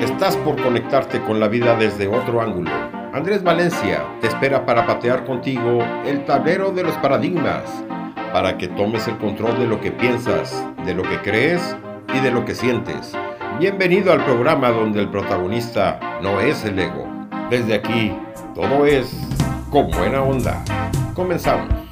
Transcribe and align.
Estás 0.00 0.36
por 0.38 0.60
conectarte 0.62 1.20
con 1.22 1.38
la 1.38 1.48
vida 1.48 1.76
desde 1.76 2.08
otro 2.08 2.40
ángulo. 2.40 2.70
Andrés 3.12 3.42
Valencia 3.42 4.04
te 4.20 4.26
espera 4.28 4.64
para 4.64 4.86
patear 4.86 5.24
contigo 5.24 5.84
el 6.06 6.24
tablero 6.24 6.70
de 6.70 6.82
los 6.82 6.94
paradigmas, 6.96 7.62
para 8.32 8.56
que 8.56 8.68
tomes 8.68 9.06
el 9.06 9.18
control 9.18 9.58
de 9.58 9.66
lo 9.66 9.80
que 9.80 9.92
piensas, 9.92 10.66
de 10.84 10.94
lo 10.94 11.02
que 11.02 11.18
crees 11.18 11.76
y 12.14 12.20
de 12.20 12.30
lo 12.30 12.44
que 12.44 12.54
sientes. 12.54 13.14
Bienvenido 13.58 14.12
al 14.12 14.24
programa 14.24 14.70
donde 14.70 15.00
el 15.00 15.10
protagonista 15.10 16.00
no 16.22 16.40
es 16.40 16.64
el 16.64 16.78
ego. 16.78 17.06
Desde 17.50 17.74
aquí, 17.74 18.16
todo 18.54 18.86
es 18.86 19.14
con 19.70 19.90
buena 19.90 20.22
onda. 20.22 20.64
Comenzamos. 21.14 21.83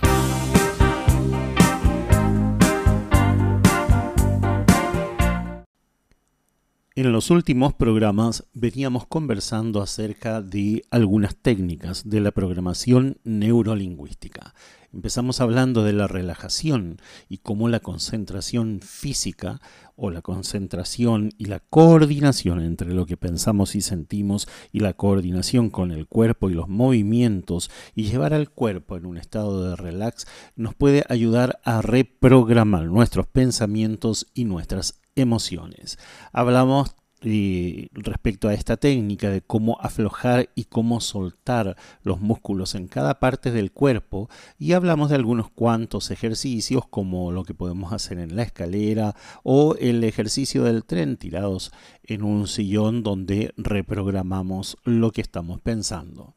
En 6.94 7.10
los 7.10 7.30
últimos 7.30 7.72
programas 7.72 8.44
veníamos 8.52 9.06
conversando 9.06 9.80
acerca 9.80 10.42
de 10.42 10.82
algunas 10.90 11.34
técnicas 11.34 12.06
de 12.06 12.20
la 12.20 12.32
programación 12.32 13.16
neurolingüística. 13.24 14.52
Empezamos 14.92 15.40
hablando 15.40 15.84
de 15.84 15.94
la 15.94 16.06
relajación 16.06 16.98
y 17.30 17.38
cómo 17.38 17.70
la 17.70 17.80
concentración 17.80 18.80
física 18.82 19.62
o 19.96 20.10
la 20.10 20.20
concentración 20.20 21.30
y 21.38 21.46
la 21.46 21.60
coordinación 21.60 22.60
entre 22.60 22.92
lo 22.92 23.06
que 23.06 23.16
pensamos 23.16 23.74
y 23.74 23.80
sentimos 23.80 24.46
y 24.70 24.80
la 24.80 24.92
coordinación 24.92 25.70
con 25.70 25.92
el 25.92 26.06
cuerpo 26.06 26.50
y 26.50 26.54
los 26.54 26.68
movimientos 26.68 27.70
y 27.94 28.10
llevar 28.10 28.34
al 28.34 28.50
cuerpo 28.50 28.98
en 28.98 29.06
un 29.06 29.16
estado 29.16 29.70
de 29.70 29.76
relax 29.76 30.26
nos 30.56 30.74
puede 30.74 31.06
ayudar 31.08 31.58
a 31.64 31.80
reprogramar 31.80 32.84
nuestros 32.84 33.26
pensamientos 33.26 34.26
y 34.34 34.44
nuestras 34.44 35.01
emociones. 35.14 35.98
Hablamos 36.32 36.94
y 37.24 37.88
respecto 37.92 38.48
a 38.48 38.54
esta 38.54 38.76
técnica 38.76 39.30
de 39.30 39.42
cómo 39.42 39.78
aflojar 39.80 40.50
y 40.54 40.64
cómo 40.64 41.00
soltar 41.00 41.76
los 42.02 42.20
músculos 42.20 42.74
en 42.74 42.88
cada 42.88 43.20
parte 43.20 43.50
del 43.50 43.72
cuerpo 43.72 44.28
y 44.58 44.72
hablamos 44.72 45.10
de 45.10 45.16
algunos 45.16 45.50
cuantos 45.50 46.10
ejercicios 46.10 46.86
como 46.88 47.32
lo 47.32 47.44
que 47.44 47.54
podemos 47.54 47.92
hacer 47.92 48.18
en 48.18 48.36
la 48.36 48.42
escalera 48.42 49.14
o 49.42 49.76
el 49.78 50.02
ejercicio 50.04 50.64
del 50.64 50.84
tren 50.84 51.16
tirados 51.16 51.72
en 52.02 52.22
un 52.22 52.48
sillón 52.48 53.02
donde 53.02 53.52
reprogramamos 53.56 54.76
lo 54.84 55.12
que 55.12 55.20
estamos 55.20 55.60
pensando. 55.60 56.34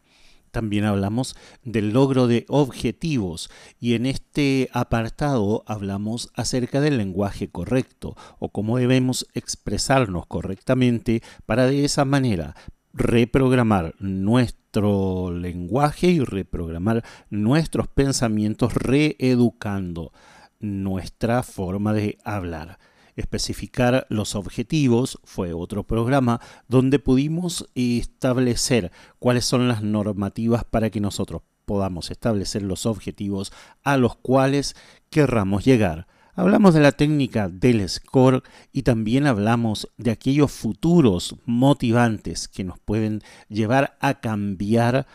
También 0.55 0.85
hablamos 0.85 1.35
del 1.65 1.91
logro 1.91 2.27
de 2.27 2.45
objetivos. 2.47 3.49
Y 3.77 3.95
en 3.95 4.05
este 4.05 4.69
apartado 4.71 5.65
hablamos 5.67 6.29
acerca 6.33 6.79
del 6.79 6.97
lenguaje 6.97 7.49
correcto 7.49 8.15
o 8.39 8.47
cómo 8.47 8.77
debemos 8.77 9.27
expresarnos 9.33 10.27
correctamente 10.27 11.21
para 11.45 11.67
de 11.67 11.83
esa 11.83 12.05
manera 12.05 12.55
reprogramar 12.93 13.95
nuestro 13.99 15.29
lenguaje 15.29 16.07
y 16.07 16.21
reprogramar 16.21 17.03
nuestros 17.29 17.89
pensamientos 17.89 18.75
reeducando 18.75 20.13
nuestra 20.61 21.43
forma 21.43 21.91
de 21.91 22.17
hablar 22.23 22.79
especificar 23.15 24.05
los 24.09 24.35
objetivos, 24.35 25.19
fue 25.23 25.53
otro 25.53 25.83
programa 25.83 26.41
donde 26.67 26.99
pudimos 26.99 27.69
establecer 27.75 28.91
cuáles 29.19 29.45
son 29.45 29.67
las 29.67 29.81
normativas 29.81 30.63
para 30.63 30.89
que 30.89 30.99
nosotros 30.99 31.41
podamos 31.65 32.11
establecer 32.11 32.61
los 32.61 32.85
objetivos 32.85 33.51
a 33.83 33.97
los 33.97 34.15
cuales 34.15 34.75
querramos 35.09 35.65
llegar. 35.65 36.07
Hablamos 36.37 36.73
de 36.73 36.81
la 36.81 36.91
técnica 36.91 37.47
del 37.47 37.87
score 37.87 38.43
y 38.73 38.83
también 38.83 39.25
hablamos 39.25 39.89
de 39.97 40.11
aquellos 40.11 40.51
futuros 40.51 41.37
motivantes 41.45 42.49
que 42.49 42.65
nos 42.65 42.77
pueden 42.77 43.21
llevar 43.47 43.97
a 44.01 44.19
cambiar 44.19 45.07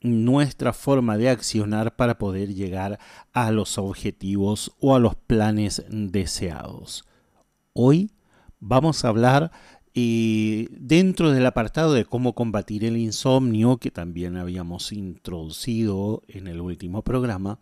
nuestra 0.00 0.72
forma 0.72 1.18
de 1.18 1.28
accionar 1.28 1.94
para 1.94 2.18
poder 2.18 2.54
llegar 2.54 2.98
a 3.34 3.50
los 3.50 3.76
objetivos 3.76 4.72
o 4.80 4.96
a 4.96 4.98
los 4.98 5.14
planes 5.14 5.84
deseados. 5.90 7.04
Hoy 7.74 8.10
vamos 8.60 9.04
a 9.04 9.08
hablar 9.08 9.50
dentro 9.94 11.30
del 11.30 11.46
apartado 11.46 11.94
de 11.94 12.04
cómo 12.04 12.34
combatir 12.34 12.84
el 12.84 12.98
insomnio, 12.98 13.78
que 13.78 13.90
también 13.90 14.36
habíamos 14.36 14.92
introducido 14.92 16.22
en 16.28 16.48
el 16.48 16.60
último 16.60 17.02
programa, 17.02 17.58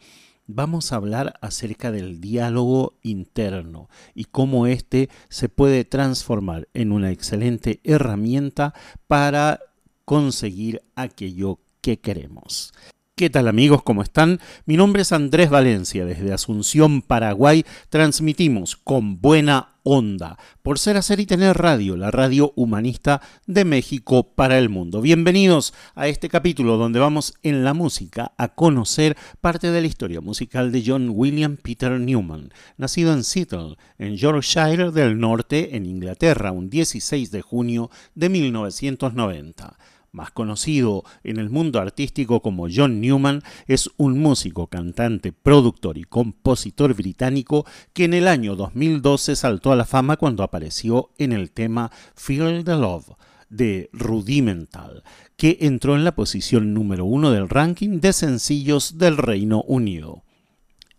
vamos 0.49 0.93
a 0.93 0.97
hablar 0.97 1.35
acerca 1.41 1.93
del 1.93 2.21
diálogo 2.21 2.95
interno 3.03 3.89
y 4.13 4.25
cómo 4.25 4.67
éste 4.67 5.09
se 5.29 5.49
puede 5.49 5.85
transformar 5.85 6.69
en 6.75 6.91
una 6.91 7.13
excelente 7.13 7.81
herramienta 7.85 8.75
para 9.07 9.61
conseguir 10.05 10.83
aquello 10.97 11.61
que 11.81 12.01
queremos. 12.01 12.73
¿Qué 13.21 13.29
tal 13.29 13.49
amigos? 13.49 13.83
¿Cómo 13.83 14.01
están? 14.01 14.41
Mi 14.65 14.79
nombre 14.79 15.03
es 15.03 15.13
Andrés 15.13 15.51
Valencia. 15.51 16.07
Desde 16.07 16.33
Asunción, 16.33 17.03
Paraguay, 17.03 17.67
transmitimos 17.91 18.77
con 18.77 19.21
buena 19.21 19.75
onda 19.83 20.39
por 20.63 20.79
ser 20.79 20.97
hacer 20.97 21.21
y 21.21 21.27
tener 21.27 21.59
radio, 21.59 21.99
la 21.99 22.11
radio 22.11 22.55
humanista 22.57 23.21
de 23.47 23.67
México 23.67 24.33
para 24.35 24.57
el 24.57 24.71
mundo. 24.71 25.03
Bienvenidos 25.03 25.75
a 25.95 26.09
este 26.09 26.31
capítulo 26.31 26.79
donde 26.79 26.99
vamos 26.99 27.35
en 27.43 27.63
la 27.63 27.75
música 27.75 28.33
a 28.39 28.55
conocer 28.55 29.19
parte 29.43 29.71
de 29.71 29.83
la 29.83 29.87
historia 29.87 30.23
musical 30.23 30.73
de 30.73 30.83
John 30.87 31.11
William 31.13 31.59
Peter 31.59 32.01
Newman, 32.01 32.55
nacido 32.79 33.13
en 33.13 33.25
Seattle, 33.25 33.77
en 33.99 34.17
Yorkshire 34.17 34.93
del 34.93 35.19
Norte, 35.19 35.77
en 35.77 35.85
Inglaterra, 35.85 36.53
un 36.53 36.71
16 36.71 37.31
de 37.31 37.43
junio 37.43 37.91
de 38.15 38.31
1990 38.31 39.77
más 40.13 40.31
conocido 40.31 41.05
en 41.23 41.39
el 41.39 41.51
mundo 41.51 41.81
artístico 41.81 42.41
como 42.41 42.67
John 42.73 43.01
Newman, 43.01 43.43
es 43.67 43.91
un 43.97 44.19
músico, 44.19 44.67
cantante, 44.67 45.33
productor 45.33 45.99
y 45.99 46.05
compositor 46.05 46.95
británico 46.95 47.65
que 47.93 48.05
en 48.05 48.15
el 48.15 48.29
año 48.29 48.57
2012 48.57 49.37
saltó 49.37 49.73
a 49.73 49.77
la 49.77 49.85
fama 49.85 50.17
cuando 50.17 50.43
apareció 50.43 51.11
en 51.19 51.33
el 51.33 51.51
tema 51.51 51.91
Feel 52.15 52.65
the 52.65 52.77
Love 52.77 53.11
de 53.49 53.91
Rudimental, 53.93 55.03
que 55.37 55.59
entró 55.61 55.97
en 55.97 56.05
la 56.05 56.15
posición 56.15 56.73
número 56.73 57.05
uno 57.05 57.31
del 57.31 57.49
ranking 57.49 58.01
de 58.01 58.13
sencillos 58.13 58.99
del 58.99 59.17
Reino 59.17 59.63
Unido. 59.63 60.23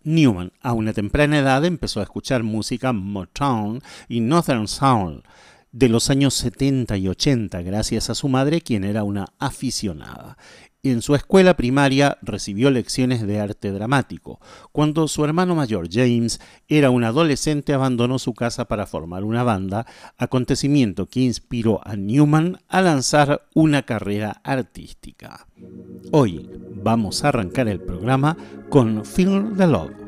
Newman 0.04 0.52
a 0.60 0.72
una 0.72 0.92
temprana 0.92 1.38
edad 1.38 1.64
empezó 1.64 2.00
a 2.00 2.02
escuchar 2.02 2.42
música 2.42 2.92
Motown 2.92 3.80
y 4.08 4.20
Northern 4.20 4.68
Soul, 4.68 5.22
de 5.72 5.88
los 5.88 6.10
años 6.10 6.34
70 6.34 6.96
y 6.98 7.08
80 7.08 7.62
gracias 7.62 8.10
a 8.10 8.14
su 8.14 8.28
madre, 8.28 8.60
quien 8.60 8.84
era 8.84 9.04
una 9.04 9.26
aficionada. 9.38 10.36
En 10.84 11.00
su 11.00 11.14
escuela 11.14 11.54
primaria 11.56 12.18
recibió 12.22 12.68
lecciones 12.68 13.24
de 13.24 13.38
arte 13.38 13.70
dramático. 13.70 14.40
Cuando 14.72 15.06
su 15.06 15.24
hermano 15.24 15.54
mayor 15.54 15.88
James 15.88 16.40
era 16.66 16.90
un 16.90 17.04
adolescente 17.04 17.72
abandonó 17.72 18.18
su 18.18 18.34
casa 18.34 18.66
para 18.66 18.86
formar 18.86 19.22
una 19.22 19.44
banda, 19.44 19.86
acontecimiento 20.18 21.06
que 21.06 21.20
inspiró 21.20 21.80
a 21.84 21.94
Newman 21.94 22.58
a 22.66 22.82
lanzar 22.82 23.46
una 23.54 23.82
carrera 23.82 24.40
artística. 24.42 25.46
Hoy 26.10 26.50
vamos 26.74 27.22
a 27.22 27.28
arrancar 27.28 27.68
el 27.68 27.80
programa 27.80 28.36
con 28.68 29.04
Feel 29.04 29.52
the 29.56 29.68
Love 29.68 30.01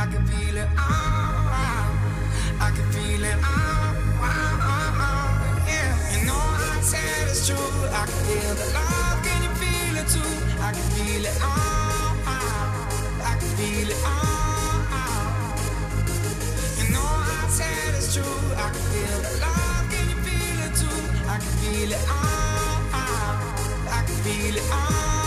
I 0.00 0.06
can 0.06 0.24
feel 0.28 0.56
it. 0.56 0.68
Ah, 0.78 0.80
ah, 0.80 1.60
ah. 1.60 2.66
I 2.66 2.70
can 2.74 2.86
feel 2.90 3.22
it. 3.22 3.36
You 6.16 6.24
know 6.24 6.40
I 6.40 6.80
said 6.80 7.28
true. 7.44 7.70
I 7.92 8.06
can 8.08 8.20
feel 8.24 8.54
the 8.60 8.66
love. 8.72 9.18
Can 9.26 9.42
you 9.44 9.52
feel 9.60 9.94
it 10.00 10.08
too? 10.08 10.32
I 10.58 10.72
can 10.72 10.86
feel 10.96 11.24
it. 11.28 11.36
I 13.28 13.36
can 13.40 13.50
feel 13.60 13.90
it. 13.92 14.00
You 16.80 16.86
know 16.94 17.04
I 17.04 17.46
said 17.58 18.00
true. 18.14 18.40
I 18.56 18.72
can 18.72 18.84
feel 18.92 19.18
the 19.20 19.32
love. 19.44 19.84
Can 19.92 20.04
you 20.08 20.18
feel 20.24 20.60
it 20.64 20.72
too? 20.80 20.98
I 21.28 21.36
can 21.44 21.52
feel 21.60 21.92
it. 21.92 22.04
I 23.92 24.00
can 24.06 24.16
feel 24.24 24.56
it. 24.56 25.19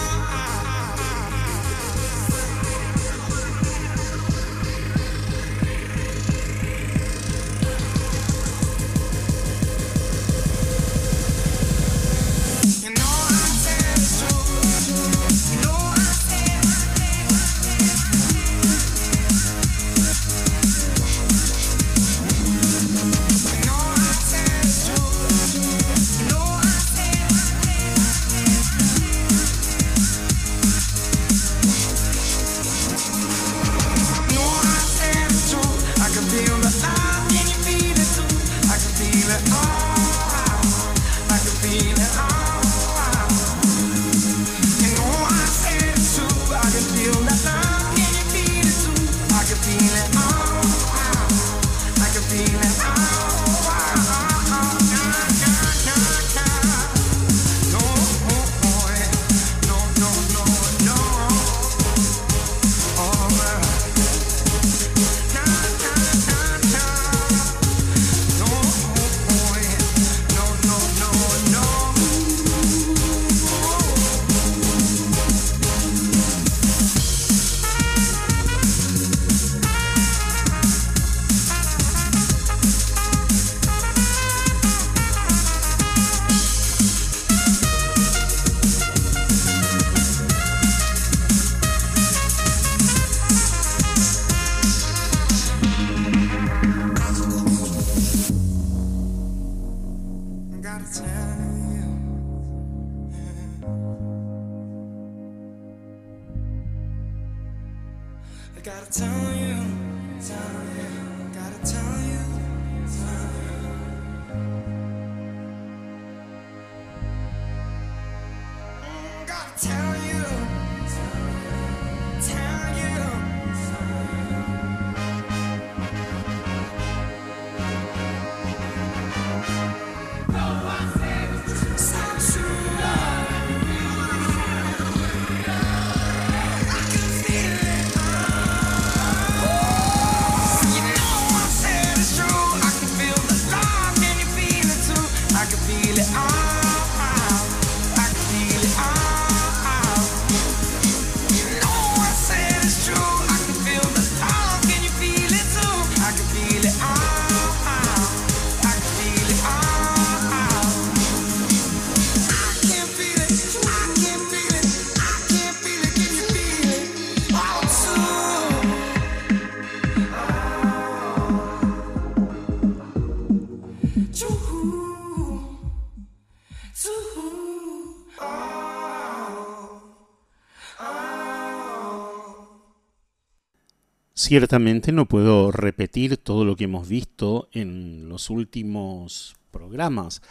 Ciertamente 184.33 184.91
no 184.91 185.07
puedo 185.07 185.51
repetir 185.51 186.17
todo 186.17 186.43
lo 186.43 186.55
que 186.55 186.63
hemos 186.63 186.87
visto 186.89 187.49
en 187.51 188.09
los 188.09 188.31
últimos 188.31 189.35
programas, 189.51 190.23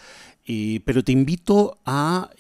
pero 0.85 1.05
te 1.05 1.13
invito 1.13 1.79
a 1.87 2.31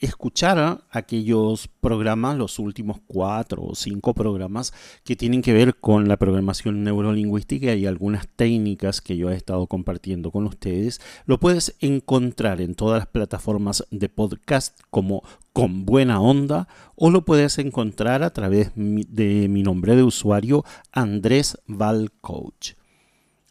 escuchar 0.00 0.82
aquellos 0.90 1.68
programas, 1.68 2.36
los 2.38 2.58
últimos 2.58 3.00
cuatro 3.06 3.62
o 3.64 3.74
cinco 3.74 4.14
programas 4.14 4.72
que 5.04 5.14
tienen 5.14 5.42
que 5.42 5.52
ver 5.52 5.76
con 5.76 6.08
la 6.08 6.16
programación 6.16 6.82
neurolingüística 6.84 7.74
y 7.74 7.86
algunas 7.86 8.28
técnicas 8.28 9.02
que 9.02 9.16
yo 9.16 9.30
he 9.30 9.34
estado 9.34 9.66
compartiendo 9.66 10.30
con 10.30 10.46
ustedes. 10.46 11.00
Lo 11.26 11.38
puedes 11.38 11.76
encontrar 11.80 12.62
en 12.62 12.74
todas 12.74 13.00
las 13.00 13.08
plataformas 13.08 13.84
de 13.90 14.08
podcast 14.08 14.80
como 14.88 15.22
Con 15.52 15.84
Buena 15.84 16.20
Onda 16.20 16.66
o 16.96 17.10
lo 17.10 17.26
puedes 17.26 17.58
encontrar 17.58 18.22
a 18.22 18.32
través 18.32 18.72
de 18.74 19.48
mi 19.48 19.62
nombre 19.62 19.96
de 19.96 20.02
usuario 20.02 20.64
Andrés 20.92 21.58
Val 21.66 22.10
Coach. 22.22 22.77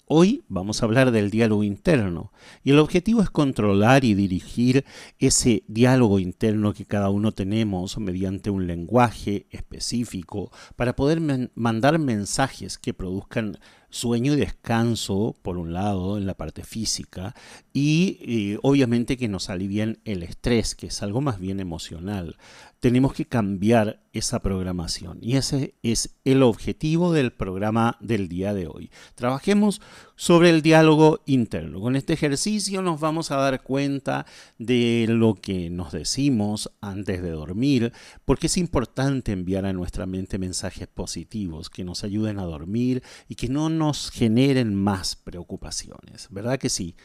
Hoy 0.10 0.46
vamos 0.48 0.82
a 0.82 0.86
hablar 0.86 1.12
del 1.12 1.30
diálogo 1.30 1.66
interno 1.66 2.32
y 2.64 2.72
el 2.72 2.80
objetivo 2.80 3.22
es 3.22 3.30
controlar 3.30 4.06
y 4.06 4.14
dirigir 4.14 4.86
ese 5.20 5.66
diálogo 5.68 6.20
interno 6.20 6.74
que 6.74 6.86
cada 6.86 7.10
uno 7.10 7.34
tenemos 7.34 7.98
mediante 7.98 8.50
un 8.50 8.68
lenguaje 8.68 9.48
específico 9.50 10.50
para 10.78 10.96
poder 10.96 11.20
mandar 11.56 12.00
mensajes 12.00 12.78
que 12.78 12.94
produzcan 12.94 13.58
sueño 13.90 14.34
y 14.34 14.38
descanso, 14.38 15.36
por 15.42 15.58
un 15.58 15.74
lado, 15.74 16.18
en 16.18 16.26
la 16.26 16.36
parte 16.36 16.64
física, 16.64 17.34
y 17.74 18.20
eh, 18.22 18.60
obviamente 18.64 19.18
que 19.18 19.28
nos 19.28 19.50
alivien 19.50 20.00
el 20.06 20.24
estrés, 20.24 20.76
que 20.76 20.88
es 20.88 21.02
algo 21.04 21.22
más 21.22 21.40
bien 21.40 21.60
emocional. 21.60 22.38
Tenemos 22.80 23.14
que 23.14 23.26
cambiar 23.26 24.04
esa 24.18 24.40
programación 24.40 25.20
y 25.22 25.38
ese 25.38 25.76
es 25.84 26.18
el 26.26 26.44
objetivo 26.44 27.14
del 27.14 27.32
programa 27.32 27.98
del 28.00 28.28
día 28.28 28.54
de 28.54 28.68
hoy. 28.68 28.92
Trabajemos 29.16 29.82
sobre 30.16 30.50
el 30.50 30.62
diálogo 30.62 31.22
interno. 31.26 31.80
Con 31.80 31.96
este 31.96 32.14
ejercicio 32.14 32.82
nos 32.82 33.00
vamos 33.00 33.32
a 33.32 33.38
dar 33.38 33.62
cuenta 33.62 34.26
de 34.58 35.06
lo 35.08 35.36
que 35.36 35.70
nos 35.70 35.92
decimos 35.92 36.72
antes 36.82 37.22
de 37.22 37.32
dormir, 37.32 37.94
porque 38.26 38.48
es 38.48 38.58
importante 38.58 39.32
enviar 39.32 39.66
a 39.66 39.74
nuestra 39.74 40.06
mente 40.06 40.40
mensajes 40.40 40.88
positivos 40.88 41.70
que 41.70 41.84
nos 41.84 42.04
ayuden 42.04 42.40
a 42.40 42.46
dormir 42.46 43.04
y 43.28 43.36
que 43.36 43.50
no 43.50 43.70
nos 43.78 44.12
generen 44.12 44.76
más 44.76 45.16
preocupaciones, 45.16 46.28
¿verdad 46.30 46.60
que 46.60 46.70
sí? 46.70 46.96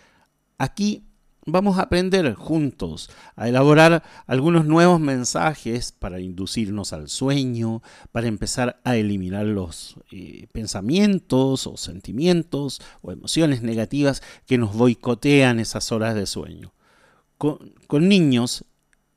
Aquí 0.59 1.05
vamos 1.45 1.79
a 1.79 1.83
aprender 1.83 2.35
juntos 2.35 3.11
a 3.35 3.49
elaborar 3.49 4.03
algunos 4.27 4.65
nuevos 4.65 5.01
mensajes 5.01 5.93
para 5.93 6.21
inducirnos 6.21 6.93
al 6.93 7.09
sueño, 7.09 7.83
para 8.13 8.29
empezar 8.29 8.81
a 8.85 8.97
eliminar 8.97 9.47
los 9.47 9.97
eh, 10.13 10.47
pensamientos 10.53 11.67
o 11.67 11.77
sentimientos 11.77 12.81
o 13.01 13.13
emociones 13.13 13.63
negativas 13.63 14.23
que 14.47 14.59
nos 14.59 14.75
boicotean 14.75 15.59
esas 15.59 15.91
horas 15.93 16.15
de 16.15 16.27
sueño. 16.27 16.73
con 17.39 18.09
niños 18.09 18.65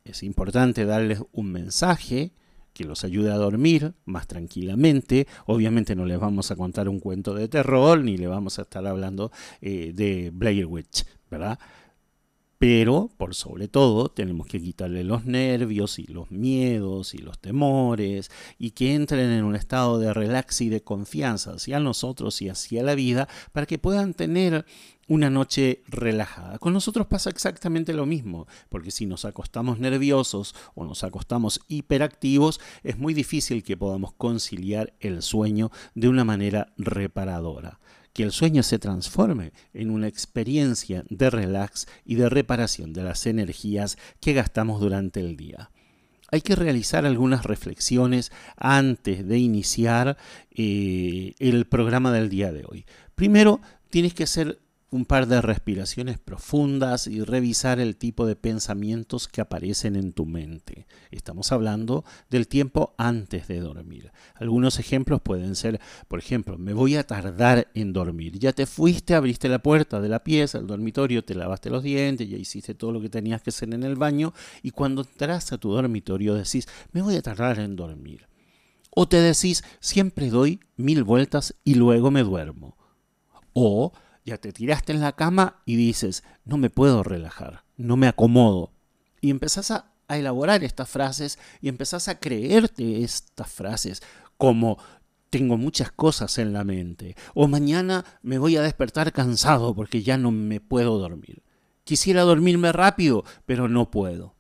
es 0.04 0.24
importante 0.24 0.86
darles 0.86 1.22
un 1.32 1.52
mensaje 1.52 2.34
que 2.76 2.84
los 2.84 3.06
ayude 3.06 3.32
a 3.32 3.38
dormir 3.38 3.94
más 4.04 4.28
tranquilamente. 4.28 5.28
Obviamente 5.46 5.96
no 5.96 6.06
les 6.06 6.20
vamos 6.20 6.52
a 6.52 6.58
contar 6.58 6.90
un 6.90 7.00
cuento 7.00 7.34
de 7.34 7.48
terror 7.48 8.04
ni 8.04 8.18
le 8.18 8.28
vamos 8.28 8.60
a 8.60 8.64
estar 8.64 8.86
hablando 8.86 9.32
eh, 9.62 9.94
de 9.96 10.30
Blair 10.34 10.66
Witch, 10.66 11.06
¿verdad? 11.32 11.58
Pero, 12.68 13.12
por 13.16 13.36
sobre 13.36 13.68
todo, 13.68 14.10
tenemos 14.10 14.48
que 14.48 14.60
quitarle 14.60 15.04
los 15.04 15.26
nervios 15.26 16.00
y 16.00 16.08
los 16.08 16.32
miedos 16.32 17.14
y 17.14 17.20
los 17.20 17.38
temores 17.38 18.32
y 18.58 18.72
que 18.72 18.96
entren 18.96 19.30
en 19.30 19.44
un 19.44 19.56
estado 19.56 20.00
de 20.00 20.12
relax 20.16 20.62
y 20.62 20.70
de 20.70 20.82
confianza 20.82 21.52
hacia 21.52 21.80
nosotros 21.80 22.42
y 22.42 22.50
hacia 22.50 22.82
la 22.82 22.96
vida 22.96 23.28
para 23.52 23.68
que 23.68 23.78
puedan 23.78 24.16
tener 24.16 24.66
una 25.08 25.30
noche 25.30 25.84
relajada. 25.86 26.58
Con 26.58 26.74
nosotros 26.74 27.06
pasa 27.06 27.30
exactamente 27.30 27.94
lo 27.94 28.08
mismo, 28.08 28.48
porque 28.70 28.90
si 28.90 29.06
nos 29.06 29.26
acostamos 29.26 29.78
nerviosos 29.78 30.56
o 30.74 30.86
nos 30.86 31.04
acostamos 31.04 31.60
hiperactivos, 31.68 32.60
es 32.84 32.98
muy 32.98 33.14
difícil 33.14 33.64
que 33.64 33.78
podamos 33.78 34.14
conciliar 34.14 34.94
el 35.02 35.22
sueño 35.22 35.70
de 35.94 36.10
una 36.10 36.24
manera 36.24 36.74
reparadora. 36.78 37.80
Que 38.16 38.24
el 38.24 38.32
sueño 38.32 38.64
se 38.64 38.80
transforme 38.80 39.52
en 39.74 39.92
una 39.92 40.08
experiencia 40.08 41.04
de 41.10 41.30
relax 41.30 41.86
y 42.04 42.16
de 42.16 42.30
reparación 42.30 42.94
de 42.94 43.04
las 43.04 43.28
energías 43.28 43.98
que 44.20 44.34
gastamos 44.34 44.82
durante 44.82 45.20
el 45.20 45.38
día 45.38 45.70
hay 46.32 46.42
que 46.42 46.56
realizar 46.56 47.06
algunas 47.06 47.46
reflexiones 47.46 48.32
antes 48.58 49.26
de 49.28 49.38
iniciar 49.38 50.18
eh, 50.52 51.34
el 51.40 51.66
programa 51.66 52.12
del 52.12 52.30
día 52.30 52.52
de 52.52 52.66
hoy. 52.68 52.86
Primero, 53.14 53.62
tienes 53.90 54.14
que 54.14 54.24
hacer 54.24 54.60
un 54.96 55.04
par 55.04 55.28
de 55.28 55.42
respiraciones 55.42 56.18
profundas 56.18 57.08
y 57.08 57.22
revisar 57.22 57.82
el 57.82 57.98
tipo 57.98 58.26
de 58.26 58.38
pensamientos 58.38 59.28
que 59.28 59.42
aparecen 59.42 59.98
en 59.98 60.14
tu 60.14 60.26
mente. 60.26 60.88
Estamos 61.12 61.52
hablando 61.52 62.06
del 62.30 62.48
tiempo 62.48 62.96
antes 62.98 63.50
de 63.50 63.60
dormir. 63.60 64.14
Algunos 64.36 64.80
ejemplos 64.80 65.20
pueden 65.22 65.56
ser, 65.56 65.82
por 66.08 66.20
ejemplo, 66.20 66.58
me 66.58 66.72
voy 66.72 66.96
a 66.96 67.06
tardar 67.06 67.68
en 67.74 67.92
dormir. 67.92 68.40
Ya 68.40 68.54
te 68.54 68.66
fuiste, 68.66 69.16
abriste 69.16 69.50
la 69.50 69.60
puerta 69.60 70.00
de 70.00 70.08
la 70.08 70.24
pieza, 70.24 70.60
el 70.60 70.68
dormitorio, 70.68 71.26
te 71.26 71.36
lavaste 71.36 71.70
los 71.70 71.84
dientes, 71.84 72.30
ya 72.30 72.38
hiciste 72.38 72.74
todo 72.74 72.94
lo 72.94 73.02
que 73.02 73.10
tenías 73.10 73.42
que 73.42 73.50
hacer 73.50 73.74
en 73.74 73.84
el 73.84 73.98
baño 73.98 74.34
y 74.64 74.72
cuando 74.72 75.02
entras 75.02 75.52
a 75.52 75.58
tu 75.58 75.74
dormitorio 75.74 76.36
decís, 76.36 76.70
me 76.94 77.02
voy 77.02 77.18
a 77.18 77.22
tardar 77.22 77.60
en 77.60 77.76
dormir. 77.76 78.28
O 78.92 79.10
te 79.10 79.18
decís, 79.18 79.62
siempre 79.82 80.30
doy 80.30 80.62
mil 80.78 81.04
vueltas 81.04 81.54
y 81.66 81.74
luego 81.74 82.12
me 82.12 82.24
duermo. 82.24 82.78
O 83.52 83.92
ya 84.26 84.38
te 84.40 84.52
tiraste 84.52 84.92
en 84.92 85.02
la 85.02 85.14
cama 85.14 85.62
y 85.66 85.76
dices, 85.76 86.24
no 86.44 86.58
me 86.58 86.70
puedo 86.70 87.04
relajar, 87.04 87.64
no 87.78 87.96
me 87.96 88.08
acomodo. 88.08 88.74
Y 89.22 89.30
empezás 89.30 89.72
a, 89.72 89.92
elaborar 90.08 90.64
estas 90.64 90.88
frases 90.88 91.40
y 91.62 91.68
empezás 91.68 92.08
a 92.10 92.20
creerte 92.20 93.04
estas 93.04 93.52
frases 93.52 94.04
como 94.38 94.78
tengo 95.32 95.58
muchas 95.58 95.92
cosas 95.92 96.38
en 96.38 96.54
la 96.54 96.64
mente 96.64 97.16
o 97.34 97.48
mañana 97.48 98.06
me 98.22 98.38
voy 98.38 98.56
a 98.56 98.62
despertar 98.62 99.12
cansado 99.12 99.74
porque 99.74 100.04
ya 100.04 100.20
no 100.20 100.30
me 100.30 100.60
puedo 100.60 101.00
dormir. 101.00 101.42
Quisiera 101.84 102.22
dormirme 102.22 102.72
rápido, 102.72 103.24
pero 103.48 103.68
no 103.68 103.90
puedo. 103.90 104.36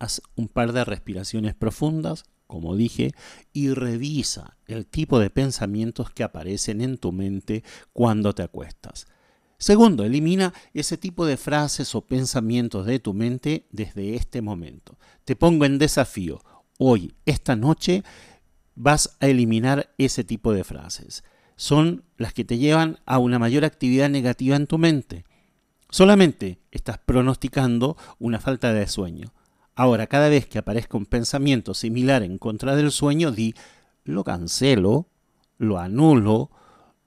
Haz 0.00 0.20
un 0.34 0.48
par 0.48 0.72
de 0.72 0.84
respiraciones 0.84 1.54
profundas 1.54 2.24
como 2.46 2.76
dije, 2.76 3.12
y 3.52 3.70
revisa 3.70 4.56
el 4.66 4.86
tipo 4.86 5.18
de 5.18 5.30
pensamientos 5.30 6.10
que 6.10 6.22
aparecen 6.22 6.80
en 6.80 6.98
tu 6.98 7.12
mente 7.12 7.64
cuando 7.92 8.34
te 8.34 8.42
acuestas. 8.42 9.06
Segundo, 9.58 10.04
elimina 10.04 10.52
ese 10.74 10.98
tipo 10.98 11.24
de 11.24 11.36
frases 11.36 11.94
o 11.94 12.06
pensamientos 12.06 12.84
de 12.84 12.98
tu 12.98 13.14
mente 13.14 13.66
desde 13.70 14.14
este 14.14 14.42
momento. 14.42 14.98
Te 15.24 15.34
pongo 15.34 15.64
en 15.64 15.78
desafío. 15.78 16.42
Hoy, 16.78 17.14
esta 17.24 17.56
noche, 17.56 18.02
vas 18.74 19.16
a 19.18 19.26
eliminar 19.26 19.94
ese 19.96 20.24
tipo 20.24 20.52
de 20.52 20.62
frases. 20.62 21.24
Son 21.56 22.04
las 22.18 22.34
que 22.34 22.44
te 22.44 22.58
llevan 22.58 22.98
a 23.06 23.18
una 23.18 23.38
mayor 23.38 23.64
actividad 23.64 24.10
negativa 24.10 24.56
en 24.56 24.66
tu 24.66 24.76
mente. 24.76 25.24
Solamente 25.88 26.60
estás 26.70 26.98
pronosticando 26.98 27.96
una 28.18 28.40
falta 28.40 28.74
de 28.74 28.86
sueño. 28.86 29.32
Ahora, 29.76 30.06
cada 30.06 30.30
vez 30.30 30.46
que 30.46 30.58
aparezca 30.58 30.96
un 30.96 31.06
pensamiento 31.06 31.74
similar 31.74 32.22
en 32.22 32.38
contra 32.38 32.74
del 32.74 32.90
sueño, 32.90 33.30
di, 33.30 33.54
lo 34.04 34.24
cancelo, 34.24 35.06
lo 35.58 35.78
anulo, 35.78 36.50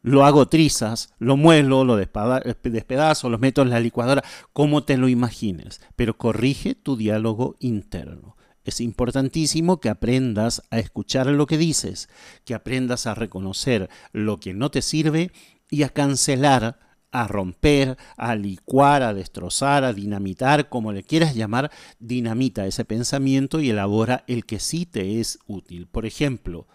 lo 0.01 0.23
hago 0.23 0.47
trizas, 0.47 1.09
lo 1.17 1.35
muelo, 1.35 1.83
lo 1.83 1.97
despedazo, 1.97 3.29
lo 3.29 3.39
meto 3.39 3.63
en 3.63 3.71
la 3.71 3.79
licuadora, 3.79 4.23
como 4.53 4.83
te 4.83 4.97
lo 4.97 5.09
imagines, 5.09 5.81
pero 5.95 6.17
corrige 6.17 6.75
tu 6.75 6.95
diálogo 6.95 7.57
interno. 7.59 8.38
Es 8.63 8.81
importantísimo 8.81 9.79
que 9.79 9.89
aprendas 9.89 10.61
a 10.69 10.77
escuchar 10.77 11.25
lo 11.27 11.47
que 11.47 11.57
dices, 11.57 12.07
que 12.45 12.53
aprendas 12.53 13.07
a 13.07 13.15
reconocer 13.15 13.89
lo 14.11 14.39
que 14.39 14.53
no 14.53 14.69
te 14.69 14.83
sirve 14.83 15.31
y 15.71 15.83
a 15.83 15.89
cancelar, 15.89 16.79
a 17.11 17.27
romper, 17.27 17.97
a 18.17 18.35
licuar, 18.35 19.03
a 19.03 19.13
destrozar, 19.13 19.83
a 19.83 19.93
dinamitar, 19.93 20.69
como 20.69 20.91
le 20.91 21.03
quieras 21.03 21.35
llamar, 21.35 21.71
dinamita 21.99 22.67
ese 22.67 22.85
pensamiento 22.85 23.59
y 23.59 23.69
elabora 23.69 24.23
el 24.27 24.45
que 24.45 24.59
sí 24.59 24.85
te 24.85 25.19
es 25.19 25.39
útil. 25.47 25.87
Por 25.87 26.05
ejemplo, 26.05 26.67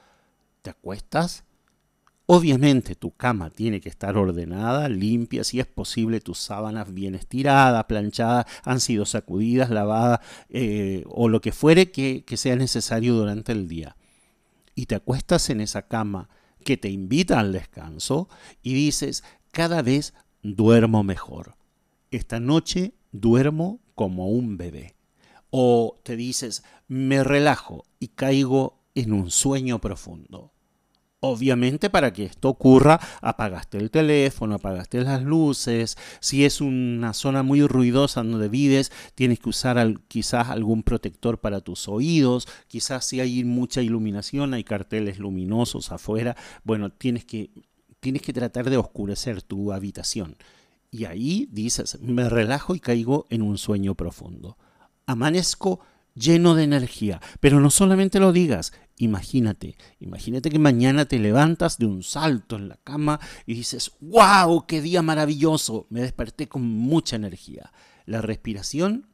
¿te 0.63 0.71
acuestas? 0.71 1.45
Obviamente 2.27 2.95
tu 2.95 3.11
cama 3.11 3.51
tiene 3.51 3.83
que 3.83 3.91
estar 3.91 4.17
ordenada, 4.17 4.89
limpia, 4.89 5.45
si 5.45 5.61
es 5.61 5.67
posible 5.67 6.21
tus 6.21 6.39
sábanas 6.39 6.93
bien 6.93 7.15
estiradas, 7.15 7.85
planchadas, 7.85 8.47
han 8.65 8.81
sido 8.81 9.05
sacudidas, 9.05 9.69
lavadas 9.69 10.21
eh, 10.49 11.05
o 11.07 11.29
lo 11.29 11.43
que 11.43 11.53
fuere 11.53 11.91
que, 11.91 12.25
que 12.25 12.39
sea 12.39 12.57
necesario 12.57 13.15
durante 13.15 13.53
el 13.53 13.69
día. 13.69 13.97
Y 14.75 14.87
te 14.87 14.95
acuestas 14.95 15.51
en 15.51 15.61
esa 15.61 15.83
cama 15.83 16.31
que 16.65 16.79
te 16.79 16.89
invita 16.89 17.39
al 17.39 17.53
descanso 17.53 18.31
y 18.63 18.73
dices, 18.73 19.23
cada 19.55 19.83
vez 19.83 20.15
duermo 20.43 21.05
mejor. 21.05 21.55
Esta 22.11 22.41
noche 22.41 22.93
duermo 23.13 23.81
como 23.95 24.29
un 24.29 24.57
bebé. 24.57 24.97
O 25.51 26.01
te 26.03 26.17
dices, 26.17 26.65
me 26.89 27.23
relajo 27.23 27.85
y 28.01 28.09
caigo 28.09 28.83
en 28.97 29.13
un 29.13 29.31
sueño 29.31 29.81
profundo. 29.81 30.53
Obviamente 31.21 31.89
para 31.89 32.13
que 32.13 32.25
esto 32.25 32.49
ocurra, 32.49 32.99
apagaste 33.23 33.79
el 33.79 33.93
teléfono, 33.93 34.57
apagaste 34.57 35.03
las 35.03 35.23
luces. 35.23 35.97
Si 36.19 36.45
es 36.45 36.61
una 36.61 37.15
zona 37.15 37.45
muy 37.45 37.65
ruidosa 37.65 38.25
donde 38.25 38.49
vives, 38.49 38.91
tienes 39.15 39.39
que 39.39 39.51
usar 39.51 40.01
quizás 40.09 40.51
algún 40.51 40.83
protector 40.83 41.39
para 41.39 41.61
tus 41.61 41.89
oídos. 41.89 42.49
Quizás 42.67 43.07
si 43.07 43.21
hay 43.21 43.45
mucha 43.45 43.83
iluminación, 43.83 44.53
hay 44.53 44.65
carteles 44.65 45.21
luminosos 45.21 45.93
afuera. 45.93 46.37
Bueno, 46.65 46.91
tienes 46.91 47.25
que, 47.25 47.51
tienes 48.05 48.21
que 48.21 48.35
tratar 48.35 48.69
de 48.69 48.77
oscurecer 48.77 49.41
tu 49.41 49.73
habitación. 49.73 50.37
Y 50.91 51.07
ahí 51.07 51.49
dices, 51.51 51.99
me 52.03 52.29
relajo 52.29 52.75
y 52.75 52.81
caigo 52.81 53.27
en 53.31 53.41
un 53.41 53.57
sueño 53.57 53.95
profundo. 53.95 54.59
Amanezco 55.07 55.81
lleno 56.15 56.55
de 56.55 56.65
energía. 56.65 57.23
Pero 57.41 57.61
no 57.61 57.71
solamente 57.71 58.21
lo 58.21 58.31
digas, 58.31 58.75
imagínate, 58.99 59.79
imagínate 60.01 60.51
que 60.51 60.59
mañana 60.59 61.07
te 61.07 61.19
levantas 61.19 61.79
de 61.79 61.87
un 61.87 62.03
salto 62.03 62.57
en 62.57 62.69
la 62.69 62.77
cama 62.77 63.21
y 63.47 63.55
dices, 63.55 63.93
wow, 64.01 64.67
qué 64.67 64.83
día 64.83 65.01
maravilloso, 65.01 65.87
me 65.89 66.03
desperté 66.03 66.47
con 66.47 66.63
mucha 66.63 67.17
energía. 67.17 67.73
La 68.05 68.21
respiración 68.21 69.09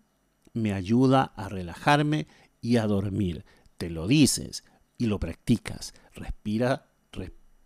me 0.53 0.73
ayuda 0.73 1.33
a 1.37 1.49
relajarme 1.49 2.27
y 2.61 2.79
a 2.79 2.89
dormir. 2.89 3.45
Te 3.79 3.89
lo 3.89 4.09
dices 4.09 4.65
y 4.99 5.07
lo 5.07 5.21
practicas. 5.21 5.95
Respira, 6.13 6.91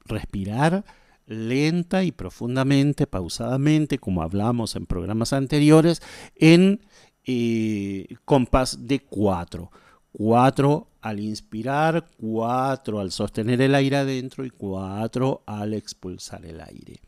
respirar 0.04 0.84
lenta 1.26 2.04
y 2.04 2.12
profundamente, 2.12 3.06
pausadamente, 3.06 3.98
como 3.98 4.22
hablamos 4.22 4.76
en 4.76 4.86
programas 4.86 5.32
anteriores, 5.32 6.02
en 6.36 6.80
eh, 7.24 8.06
compás 8.24 8.86
de 8.86 9.00
4. 9.00 9.70
4 10.12 10.88
al 11.00 11.20
inspirar, 11.20 12.06
4 12.18 13.00
al 13.00 13.10
sostener 13.10 13.60
el 13.60 13.74
aire 13.74 13.96
adentro 13.96 14.44
y 14.44 14.50
4 14.50 15.42
al 15.46 15.74
expulsar 15.74 16.46
el 16.46 16.60
aire. 16.60 17.00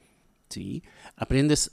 ¿Sí? 0.49 0.83
Aprendes, 1.17 1.71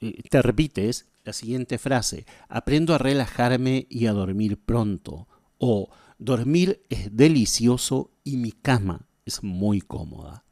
eh, 0.00 0.22
te 0.28 0.42
repites 0.42 1.06
la 1.24 1.32
siguiente 1.32 1.78
frase, 1.78 2.26
aprendo 2.48 2.94
a 2.94 2.98
relajarme 2.98 3.86
y 3.88 4.06
a 4.06 4.12
dormir 4.12 4.58
pronto. 4.58 5.28
O 5.58 5.90
dormir 6.18 6.82
es 6.88 7.16
delicioso 7.16 8.10
y 8.24 8.36
mi 8.36 8.52
cama 8.52 9.06
es 9.24 9.42
muy 9.42 9.80
cómoda. 9.80 10.44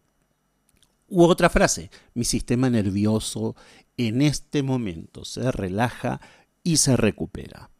U 1.08 1.24
otra 1.24 1.48
frase, 1.48 1.90
mi 2.14 2.24
sistema 2.24 2.68
nervioso 2.68 3.56
en 3.96 4.22
este 4.22 4.62
momento 4.62 5.24
se 5.24 5.50
relaja 5.50 6.20
y 6.62 6.76
se 6.76 6.96
recupera. 6.96 7.70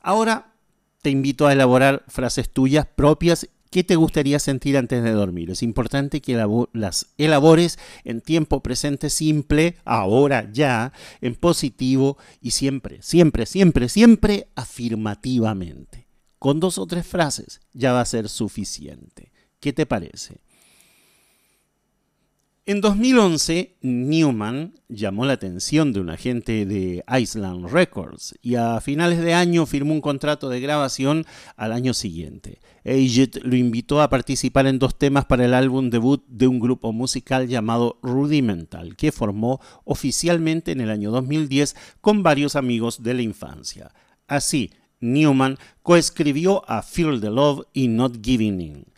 Ahora 0.00 0.54
te 1.02 1.10
invito 1.10 1.46
a 1.46 1.52
elaborar 1.52 2.04
frases 2.08 2.48
tuyas 2.48 2.86
propias 2.86 3.48
que 3.70 3.84
te 3.84 3.96
gustaría 3.96 4.38
sentir 4.38 4.76
antes 4.76 5.02
de 5.02 5.10
dormir. 5.10 5.50
Es 5.50 5.62
importante 5.62 6.20
que 6.20 6.40
las 6.72 7.06
elabores 7.18 7.78
en 8.04 8.20
tiempo 8.20 8.62
presente 8.62 9.10
simple, 9.10 9.76
ahora 9.84 10.50
ya, 10.52 10.92
en 11.20 11.34
positivo 11.34 12.16
y 12.40 12.52
siempre, 12.52 13.02
siempre, 13.02 13.44
siempre, 13.44 13.88
siempre 13.88 14.48
afirmativamente. 14.54 16.06
Con 16.38 16.60
dos 16.60 16.78
o 16.78 16.86
tres 16.86 17.06
frases 17.06 17.60
ya 17.72 17.92
va 17.92 18.00
a 18.00 18.06
ser 18.06 18.28
suficiente. 18.28 19.32
¿Qué 19.58 19.72
te 19.72 19.84
parece? 19.84 20.38
En 22.68 22.80
2011, 22.80 23.76
Newman 23.82 24.74
llamó 24.88 25.24
la 25.24 25.34
atención 25.34 25.92
de 25.92 26.00
un 26.00 26.10
agente 26.10 26.66
de 26.66 27.04
Island 27.16 27.68
Records 27.68 28.34
y 28.42 28.56
a 28.56 28.80
finales 28.80 29.20
de 29.20 29.34
año 29.34 29.66
firmó 29.66 29.92
un 29.92 30.00
contrato 30.00 30.48
de 30.48 30.58
grabación 30.58 31.26
al 31.56 31.70
año 31.70 31.94
siguiente. 31.94 32.58
Aged 32.84 33.36
lo 33.44 33.54
invitó 33.54 34.02
a 34.02 34.10
participar 34.10 34.66
en 34.66 34.80
dos 34.80 34.98
temas 34.98 35.26
para 35.26 35.44
el 35.44 35.54
álbum 35.54 35.90
debut 35.90 36.24
de 36.26 36.48
un 36.48 36.58
grupo 36.58 36.92
musical 36.92 37.46
llamado 37.46 38.00
Rudimental, 38.02 38.96
que 38.96 39.12
formó 39.12 39.60
oficialmente 39.84 40.72
en 40.72 40.80
el 40.80 40.90
año 40.90 41.12
2010 41.12 41.76
con 42.00 42.24
varios 42.24 42.56
amigos 42.56 43.00
de 43.00 43.14
la 43.14 43.22
infancia. 43.22 43.94
Así, 44.26 44.72
Newman 44.98 45.56
coescribió 45.84 46.68
a 46.68 46.82
Feel 46.82 47.20
the 47.20 47.30
Love 47.30 47.64
y 47.72 47.86
Not 47.86 48.24
Giving 48.24 48.60
In. 48.60 48.95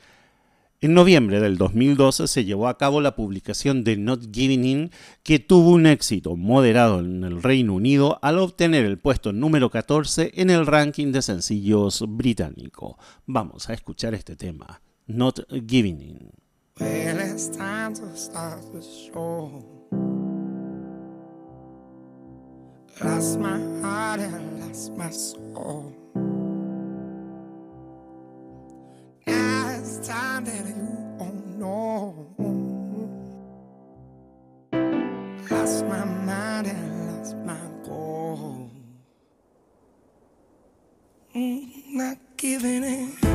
En 0.80 0.94
noviembre 0.94 1.40
del 1.40 1.58
2012 1.58 2.28
se 2.28 2.44
llevó 2.44 2.68
a 2.68 2.78
cabo 2.78 3.00
la 3.00 3.16
publicación 3.16 3.82
de 3.82 3.96
Not 3.96 4.32
Giving 4.32 4.64
In, 4.64 4.90
que 5.24 5.40
tuvo 5.40 5.70
un 5.70 5.86
éxito 5.86 6.36
moderado 6.36 7.00
en 7.00 7.24
el 7.24 7.42
Reino 7.42 7.74
Unido 7.74 8.20
al 8.22 8.38
obtener 8.38 8.84
el 8.84 8.96
puesto 8.96 9.32
número 9.32 9.70
14 9.70 10.30
en 10.36 10.50
el 10.50 10.66
ranking 10.66 11.10
de 11.10 11.22
sencillos 11.22 12.04
británico. 12.06 12.96
Vamos 13.26 13.68
a 13.68 13.74
escuchar 13.74 14.14
este 14.14 14.36
tema, 14.36 14.80
Not 15.08 15.48
Giving 15.50 16.00
In. 16.00 16.30
time 17.50 17.92
that 30.06 30.66
you 30.66 31.16
won't 31.18 31.58
know. 31.58 32.34
Lost 35.50 35.84
my 35.86 36.04
mind 36.04 36.66
and 36.68 37.18
lost 37.18 37.36
my 37.38 37.58
goal. 37.84 38.70
Mm, 41.34 41.94
not 41.94 42.18
giving 42.36 42.84
in. 42.84 43.27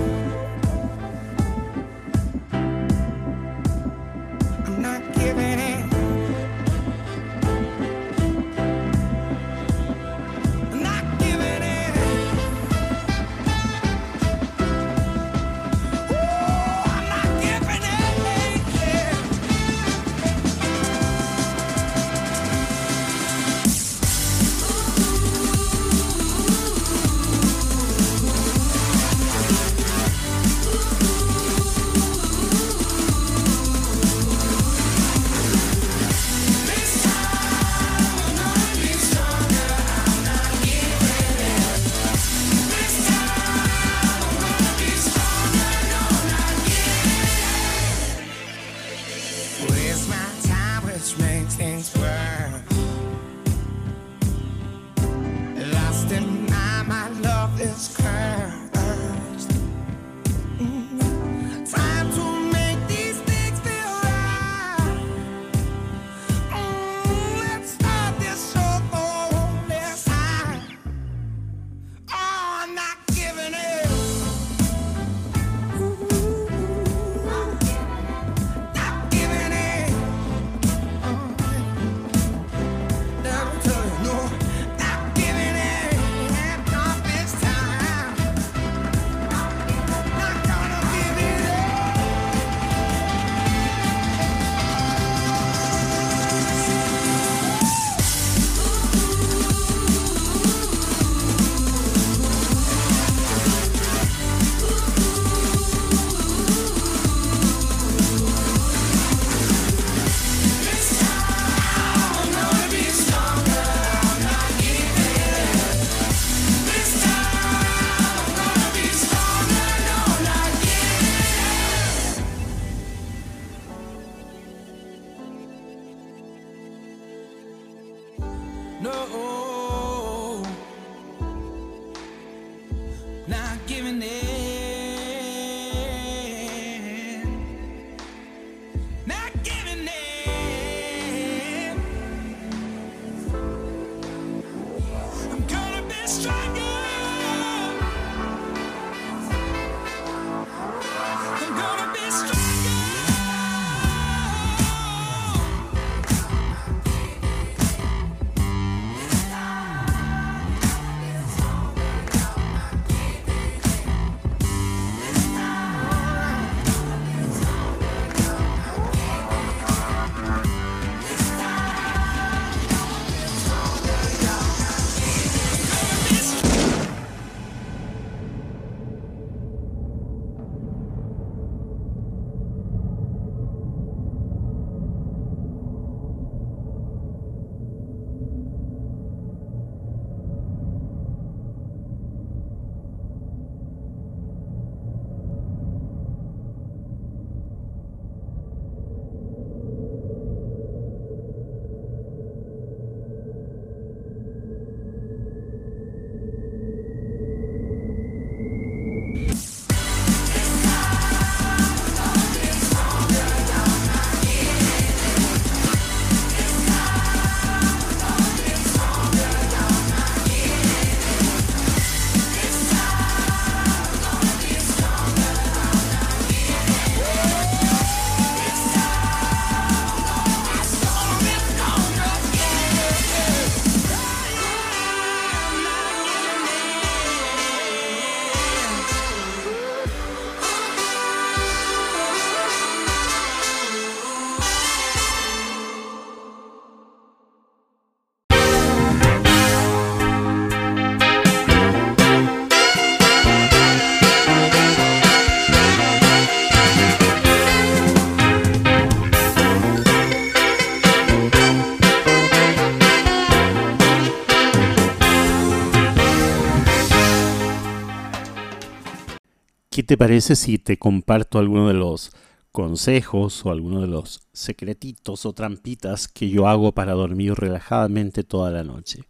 ¿Qué 269.83 269.87
te 269.87 269.97
parece 269.97 270.37
si 270.37 270.59
te 270.59 270.79
comparto 270.79 271.39
alguno 271.39 271.67
de 271.67 271.73
los 271.73 272.13
consejos 272.53 273.45
o 273.45 273.51
alguno 273.51 273.81
de 273.81 273.87
los 273.87 274.29
secretitos 274.31 275.25
o 275.25 275.33
trampitas 275.33 276.07
que 276.07 276.29
yo 276.29 276.47
hago 276.47 276.71
para 276.71 276.93
dormir 276.93 277.33
relajadamente 277.33 278.23
toda 278.23 278.49
la 278.49 278.63
noche? 278.63 279.03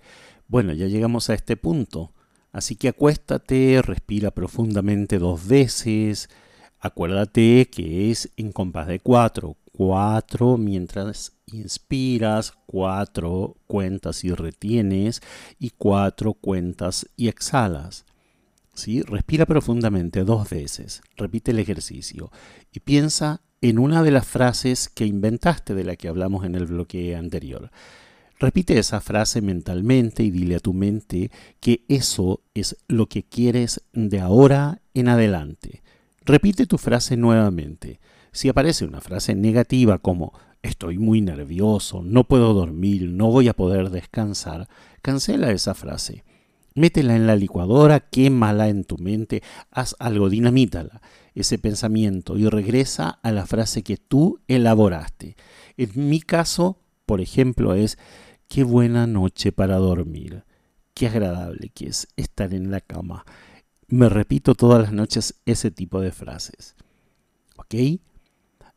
Bueno, 0.47 0.73
ya 0.73 0.87
llegamos 0.87 1.29
a 1.29 1.35
este 1.35 1.57
punto. 1.57 2.11
Así 2.51 2.75
que 2.75 2.87
acuéstate, 2.87 3.83
respira 3.83 4.31
profundamente 4.31 5.19
dos 5.19 5.47
veces. 5.47 6.27
Acuérdate 6.79 7.69
que 7.69 8.09
es 8.09 8.31
en 8.35 8.51
compás 8.51 8.87
de 8.87 8.99
cuatro. 8.99 9.57
Cuatro 9.73 10.57
mientras 10.57 11.33
inspiras, 11.45 12.51
cuatro 12.65 13.57
cuentas 13.67 14.23
y 14.23 14.33
retienes 14.33 15.21
y 15.59 15.69
cuatro 15.69 16.33
cuentas 16.33 17.07
y 17.15 17.27
exhalas. 17.27 18.05
Respira 18.75 19.45
profundamente 19.45 20.23
dos 20.23 20.49
veces, 20.49 21.03
repite 21.15 21.51
el 21.51 21.59
ejercicio 21.59 22.31
y 22.71 22.79
piensa 22.79 23.41
en 23.61 23.77
una 23.77 24.01
de 24.01 24.09
las 24.09 24.25
frases 24.25 24.89
que 24.89 25.05
inventaste 25.05 25.75
de 25.75 25.83
la 25.83 25.95
que 25.95 26.07
hablamos 26.07 26.43
en 26.43 26.55
el 26.55 26.65
bloque 26.65 27.15
anterior. 27.15 27.69
Repite 28.39 28.77
esa 28.79 28.99
frase 28.99 29.41
mentalmente 29.41 30.23
y 30.23 30.31
dile 30.31 30.55
a 30.55 30.59
tu 30.59 30.73
mente 30.73 31.31
que 31.59 31.85
eso 31.87 32.41
es 32.55 32.75
lo 32.87 33.07
que 33.07 33.23
quieres 33.23 33.81
de 33.93 34.19
ahora 34.19 34.81
en 34.95 35.07
adelante. 35.07 35.83
Repite 36.25 36.65
tu 36.65 36.79
frase 36.79 37.15
nuevamente. 37.15 37.99
Si 38.31 38.49
aparece 38.49 38.85
una 38.85 39.01
frase 39.01 39.35
negativa 39.35 39.99
como 39.99 40.33
estoy 40.63 40.97
muy 40.97 41.21
nervioso, 41.21 42.01
no 42.03 42.23
puedo 42.23 42.53
dormir, 42.55 43.03
no 43.03 43.29
voy 43.29 43.49
a 43.49 43.53
poder 43.53 43.91
descansar, 43.91 44.67
cancela 45.03 45.51
esa 45.51 45.75
frase 45.75 46.23
Métela 46.75 47.15
en 47.15 47.27
la 47.27 47.35
licuadora, 47.35 47.99
quémala 47.99 48.69
en 48.69 48.83
tu 48.83 48.97
mente, 48.97 49.43
haz 49.71 49.95
algo, 49.99 50.29
dinamítala, 50.29 51.01
ese 51.35 51.57
pensamiento 51.59 52.37
y 52.37 52.47
regresa 52.47 53.19
a 53.21 53.31
la 53.31 53.45
frase 53.45 53.83
que 53.83 53.97
tú 53.97 54.39
elaboraste. 54.47 55.35
En 55.77 56.09
mi 56.09 56.21
caso, 56.21 56.79
por 57.05 57.21
ejemplo, 57.21 57.75
es, 57.75 57.97
qué 58.47 58.63
buena 58.63 59.07
noche 59.07 59.51
para 59.51 59.77
dormir, 59.77 60.45
qué 60.93 61.07
agradable 61.07 61.69
que 61.69 61.87
es 61.87 62.07
estar 62.15 62.53
en 62.53 62.71
la 62.71 62.81
cama. 62.81 63.25
Me 63.87 64.09
repito 64.09 64.55
todas 64.55 64.81
las 64.81 64.93
noches 64.93 65.35
ese 65.45 65.71
tipo 65.71 65.99
de 66.01 66.11
frases. 66.11 66.75
¿Ok? 67.57 67.75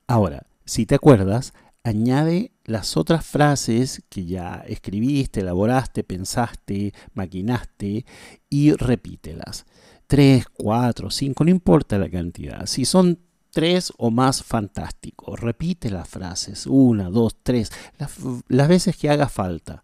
Ahora, 0.06 0.46
si 0.64 0.84
te 0.84 0.94
acuerdas, 0.94 1.54
añade 1.84 2.52
las 2.66 2.96
otras 2.96 3.24
frases 3.24 4.02
que 4.08 4.26
ya 4.26 4.64
escribiste, 4.66 5.40
elaboraste, 5.40 6.04
pensaste, 6.04 6.92
maquinaste 7.14 8.04
y 8.50 8.72
repítelas. 8.72 9.64
Tres, 10.06 10.46
cuatro, 10.52 11.10
cinco, 11.10 11.44
no 11.44 11.50
importa 11.50 11.96
la 11.98 12.10
cantidad. 12.10 12.66
Si 12.66 12.84
son 12.84 13.20
tres 13.52 13.92
o 13.96 14.10
más, 14.10 14.42
fantástico. 14.42 15.36
Repite 15.36 15.90
las 15.90 16.08
frases, 16.08 16.66
una, 16.66 17.08
dos, 17.08 17.36
tres, 17.42 17.72
las, 17.98 18.68
veces 18.68 18.96
que 18.96 19.10
haga 19.10 19.28
falta. 19.28 19.82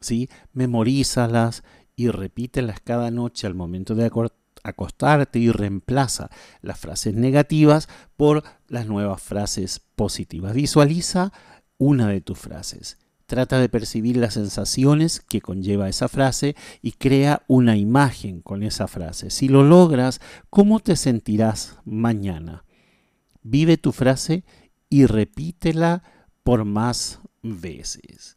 ¿sí? 0.00 0.30
Memorízalas 0.52 1.64
y 1.96 2.08
repítelas 2.08 2.80
cada 2.80 3.10
noche 3.10 3.46
al 3.46 3.54
momento 3.54 3.94
de 3.94 4.10
acostarte 4.62 5.38
y 5.38 5.50
reemplaza 5.50 6.30
las 6.62 6.78
frases 6.78 7.14
negativas 7.14 7.88
por 8.16 8.44
las 8.68 8.86
nuevas 8.86 9.20
frases 9.20 9.82
positivas. 9.96 10.54
Visualiza 10.54 11.32
una 11.80 12.08
de 12.08 12.20
tus 12.20 12.38
frases. 12.38 12.98
Trata 13.26 13.58
de 13.58 13.68
percibir 13.68 14.16
las 14.18 14.34
sensaciones 14.34 15.20
que 15.20 15.40
conlleva 15.40 15.88
esa 15.88 16.08
frase 16.08 16.54
y 16.82 16.92
crea 16.92 17.42
una 17.48 17.76
imagen 17.76 18.42
con 18.42 18.62
esa 18.62 18.86
frase. 18.86 19.30
Si 19.30 19.48
lo 19.48 19.64
logras, 19.64 20.20
¿cómo 20.50 20.80
te 20.80 20.94
sentirás 20.94 21.78
mañana? 21.84 22.64
Vive 23.42 23.78
tu 23.78 23.92
frase 23.92 24.44
y 24.90 25.06
repítela 25.06 26.02
por 26.42 26.64
más 26.64 27.20
veces. 27.42 28.36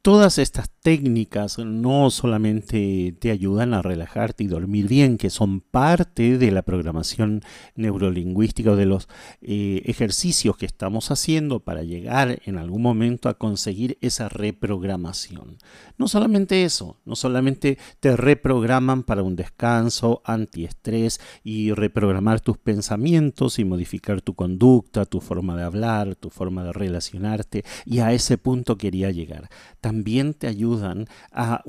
Todas 0.00 0.38
estas 0.38 0.70
técnicas 0.86 1.58
no 1.58 2.10
solamente 2.10 3.12
te 3.18 3.32
ayudan 3.32 3.74
a 3.74 3.82
relajarte 3.82 4.44
y 4.44 4.46
dormir 4.46 4.86
bien, 4.86 5.18
que 5.18 5.30
son 5.30 5.60
parte 5.60 6.38
de 6.38 6.52
la 6.52 6.62
programación 6.62 7.42
neurolingüística 7.74 8.70
o 8.70 8.76
de 8.76 8.86
los 8.86 9.08
eh, 9.42 9.82
ejercicios 9.86 10.56
que 10.56 10.64
estamos 10.64 11.10
haciendo 11.10 11.58
para 11.58 11.82
llegar 11.82 12.40
en 12.44 12.56
algún 12.56 12.82
momento 12.82 13.28
a 13.28 13.34
conseguir 13.34 13.98
esa 14.00 14.28
reprogramación. 14.28 15.58
No 15.98 16.06
solamente 16.06 16.62
eso, 16.62 17.00
no 17.04 17.16
solamente 17.16 17.78
te 17.98 18.16
reprograman 18.16 19.02
para 19.02 19.24
un 19.24 19.34
descanso, 19.34 20.22
antiestrés 20.24 21.20
y 21.42 21.72
reprogramar 21.72 22.40
tus 22.40 22.58
pensamientos 22.58 23.58
y 23.58 23.64
modificar 23.64 24.20
tu 24.20 24.34
conducta, 24.34 25.04
tu 25.04 25.20
forma 25.20 25.56
de 25.56 25.64
hablar, 25.64 26.14
tu 26.14 26.30
forma 26.30 26.62
de 26.62 26.72
relacionarte, 26.72 27.64
y 27.84 27.98
a 27.98 28.12
ese 28.12 28.38
punto 28.38 28.78
quería 28.78 29.10
llegar. 29.10 29.48
También 29.80 30.32
te 30.32 30.46
ayuda 30.46 30.75
a, 30.82 30.94
a, 31.32 31.62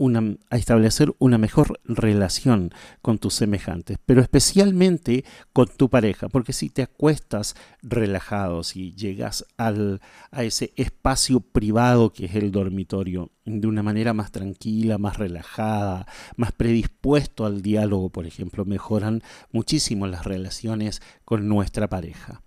establecer 0.57 1.13
una 1.19 1.37
mejor 1.37 1.79
relación 1.85 2.71
con 3.01 3.17
tus 3.17 3.33
semejantes, 3.35 3.97
pero 4.05 4.21
especialmente 4.21 5.25
con 5.53 5.67
tu 5.67 5.89
pareja, 5.89 6.29
porque 6.29 6.53
si 6.53 6.69
te 6.69 6.81
acuestas 6.81 7.55
relajado, 7.81 8.63
si 8.63 8.93
llegas 8.93 9.45
al, 9.57 10.01
a 10.31 10.43
ese 10.43 10.73
espacio 10.75 11.39
privado 11.39 12.11
que 12.11 12.25
es 12.25 12.35
el 12.35 12.51
dormitorio 12.51 13.31
de 13.45 13.67
una 13.67 13.83
manera 13.83 14.13
más 14.13 14.31
tranquila, 14.31 14.97
más 14.97 15.17
relajada, 15.17 16.05
más 16.35 16.51
predispuesto 16.51 17.45
al 17.45 17.61
diálogo, 17.61 18.09
por 18.09 18.25
ejemplo, 18.25 18.65
mejoran 18.65 19.23
muchísimo 19.51 20.07
las 20.07 20.25
relaciones 20.25 21.01
con 21.23 21.47
nuestra 21.47 21.87
pareja. 21.87 22.41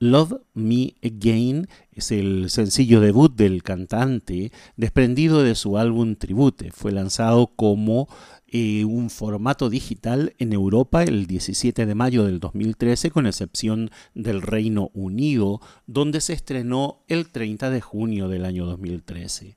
Love 0.00 0.40
Me 0.54 0.94
Again 1.02 1.68
es 1.92 2.10
el 2.10 2.50
sencillo 2.50 3.00
debut 3.00 3.34
del 3.34 3.62
cantante, 3.62 4.50
desprendido 4.76 5.42
de 5.42 5.54
su 5.54 5.78
álbum 5.78 6.16
Tribute. 6.16 6.72
Fue 6.72 6.90
lanzado 6.90 7.46
como 7.54 8.08
eh, 8.48 8.84
un 8.84 9.08
formato 9.08 9.70
digital 9.70 10.34
en 10.38 10.52
Europa 10.52 11.04
el 11.04 11.26
17 11.26 11.86
de 11.86 11.94
mayo 11.94 12.24
del 12.24 12.40
2013, 12.40 13.10
con 13.10 13.26
excepción 13.26 13.90
del 14.14 14.42
Reino 14.42 14.90
Unido, 14.94 15.60
donde 15.86 16.20
se 16.20 16.32
estrenó 16.32 17.04
el 17.08 17.30
30 17.30 17.70
de 17.70 17.80
junio 17.80 18.28
del 18.28 18.44
año 18.44 18.66
2013. 18.66 19.54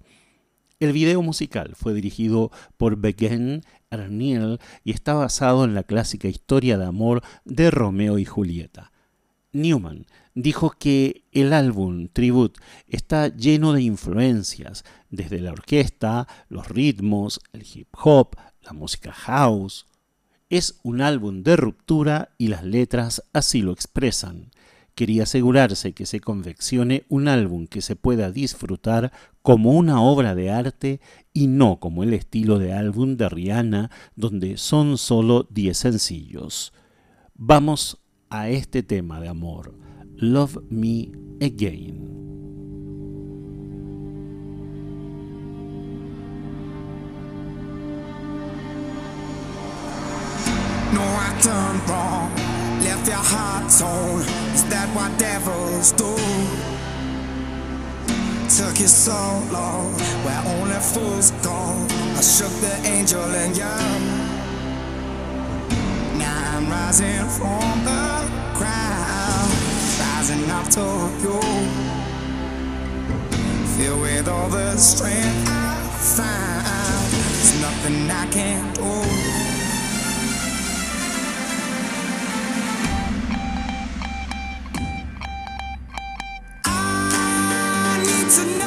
El 0.80 0.94
video 0.94 1.24
musical 1.24 1.74
fue 1.76 1.96
dirigido 1.96 2.52
por 2.78 2.98
Begin 2.98 3.64
Arniel 3.90 4.60
y 4.84 4.92
está 4.92 5.16
basado 5.16 5.66
en 5.66 5.74
la 5.74 5.82
clásica 5.82 6.28
historia 6.28 6.78
de 6.78 6.86
amor 6.86 7.24
de 7.46 7.72
Romeo 7.72 8.20
y 8.20 8.26
Julieta. 8.26 8.92
Newman 9.58 10.06
dijo 10.34 10.72
que 10.72 11.26
el 11.32 11.52
álbum 11.52 12.08
Tribute 12.14 12.60
está 12.88 13.36
lleno 13.36 13.74
de 13.74 13.82
influencias, 13.82 14.86
desde 15.10 15.40
la 15.40 15.52
orquesta, 15.52 16.28
los 16.48 16.68
ritmos, 16.70 17.40
el 17.54 17.66
hip 17.74 17.90
hop, 18.04 18.36
la 18.62 18.74
música 18.74 19.12
house. 19.12 19.88
Es 20.50 20.80
un 20.84 21.02
álbum 21.02 21.44
de 21.44 21.56
ruptura 21.56 22.30
y 22.38 22.48
las 22.48 22.64
letras 22.64 23.24
así 23.34 23.62
lo 23.62 23.72
expresan. 23.72 24.52
Quería 24.96 25.24
asegurarse 25.24 25.94
que 25.94 26.06
se 26.06 26.20
confeccione 26.20 27.06
un 27.10 27.28
álbum 27.28 27.68
que 27.68 27.82
se 27.82 27.96
pueda 27.96 28.32
disfrutar 28.32 29.12
como 29.42 29.72
una 29.72 30.02
obra 30.02 30.34
de 30.34 30.50
arte 30.50 31.02
y 31.34 31.48
no 31.48 31.80
como 31.80 32.04
el 32.04 32.14
estilo 32.14 32.58
de 32.58 32.74
álbum 32.74 33.16
de 33.16 33.30
Rihanna 33.30 33.92
donde 34.16 34.58
son 34.58 34.98
solo 34.98 35.48
10 35.52 35.78
sencillos. 35.78 36.74
Vamos 37.36 38.00
a 38.30 38.50
este 38.50 38.84
tema 38.84 39.20
de 39.20 39.28
amor. 39.28 39.74
Love 40.16 40.58
Me 40.70 41.12
Again. 41.42 42.08
Wrong. 51.88 52.30
Left 52.82 53.08
your 53.08 53.16
heart 53.16 53.72
torn. 53.72 54.22
Is 54.54 54.64
that 54.66 54.90
what 54.94 55.18
devils 55.18 55.94
do? 55.94 56.16
Took 58.50 58.80
you 58.80 58.88
so 58.88 59.14
long, 59.52 59.94
where 60.26 60.42
only 60.58 60.80
fools 60.80 61.32
go. 61.44 61.88
I 62.18 62.22
shook 62.22 62.52
the 62.62 62.76
angel 62.90 63.22
and. 63.22 64.27
I'm 66.58 66.68
rising 66.72 67.30
from 67.38 67.86
the 67.86 68.28
ground, 68.58 69.52
rising 70.00 70.50
up 70.50 70.68
to 70.72 70.82
you. 71.22 71.40
Filled 73.78 74.02
with 74.02 74.28
all 74.28 74.50
the 74.50 74.76
strength 74.76 75.48
I 75.48 75.76
find, 76.16 77.12
there's 77.14 77.62
nothing 77.62 78.10
I 78.10 78.26
can't 78.32 78.76
do. 78.76 78.84
to 88.30 88.60
know 88.60 88.67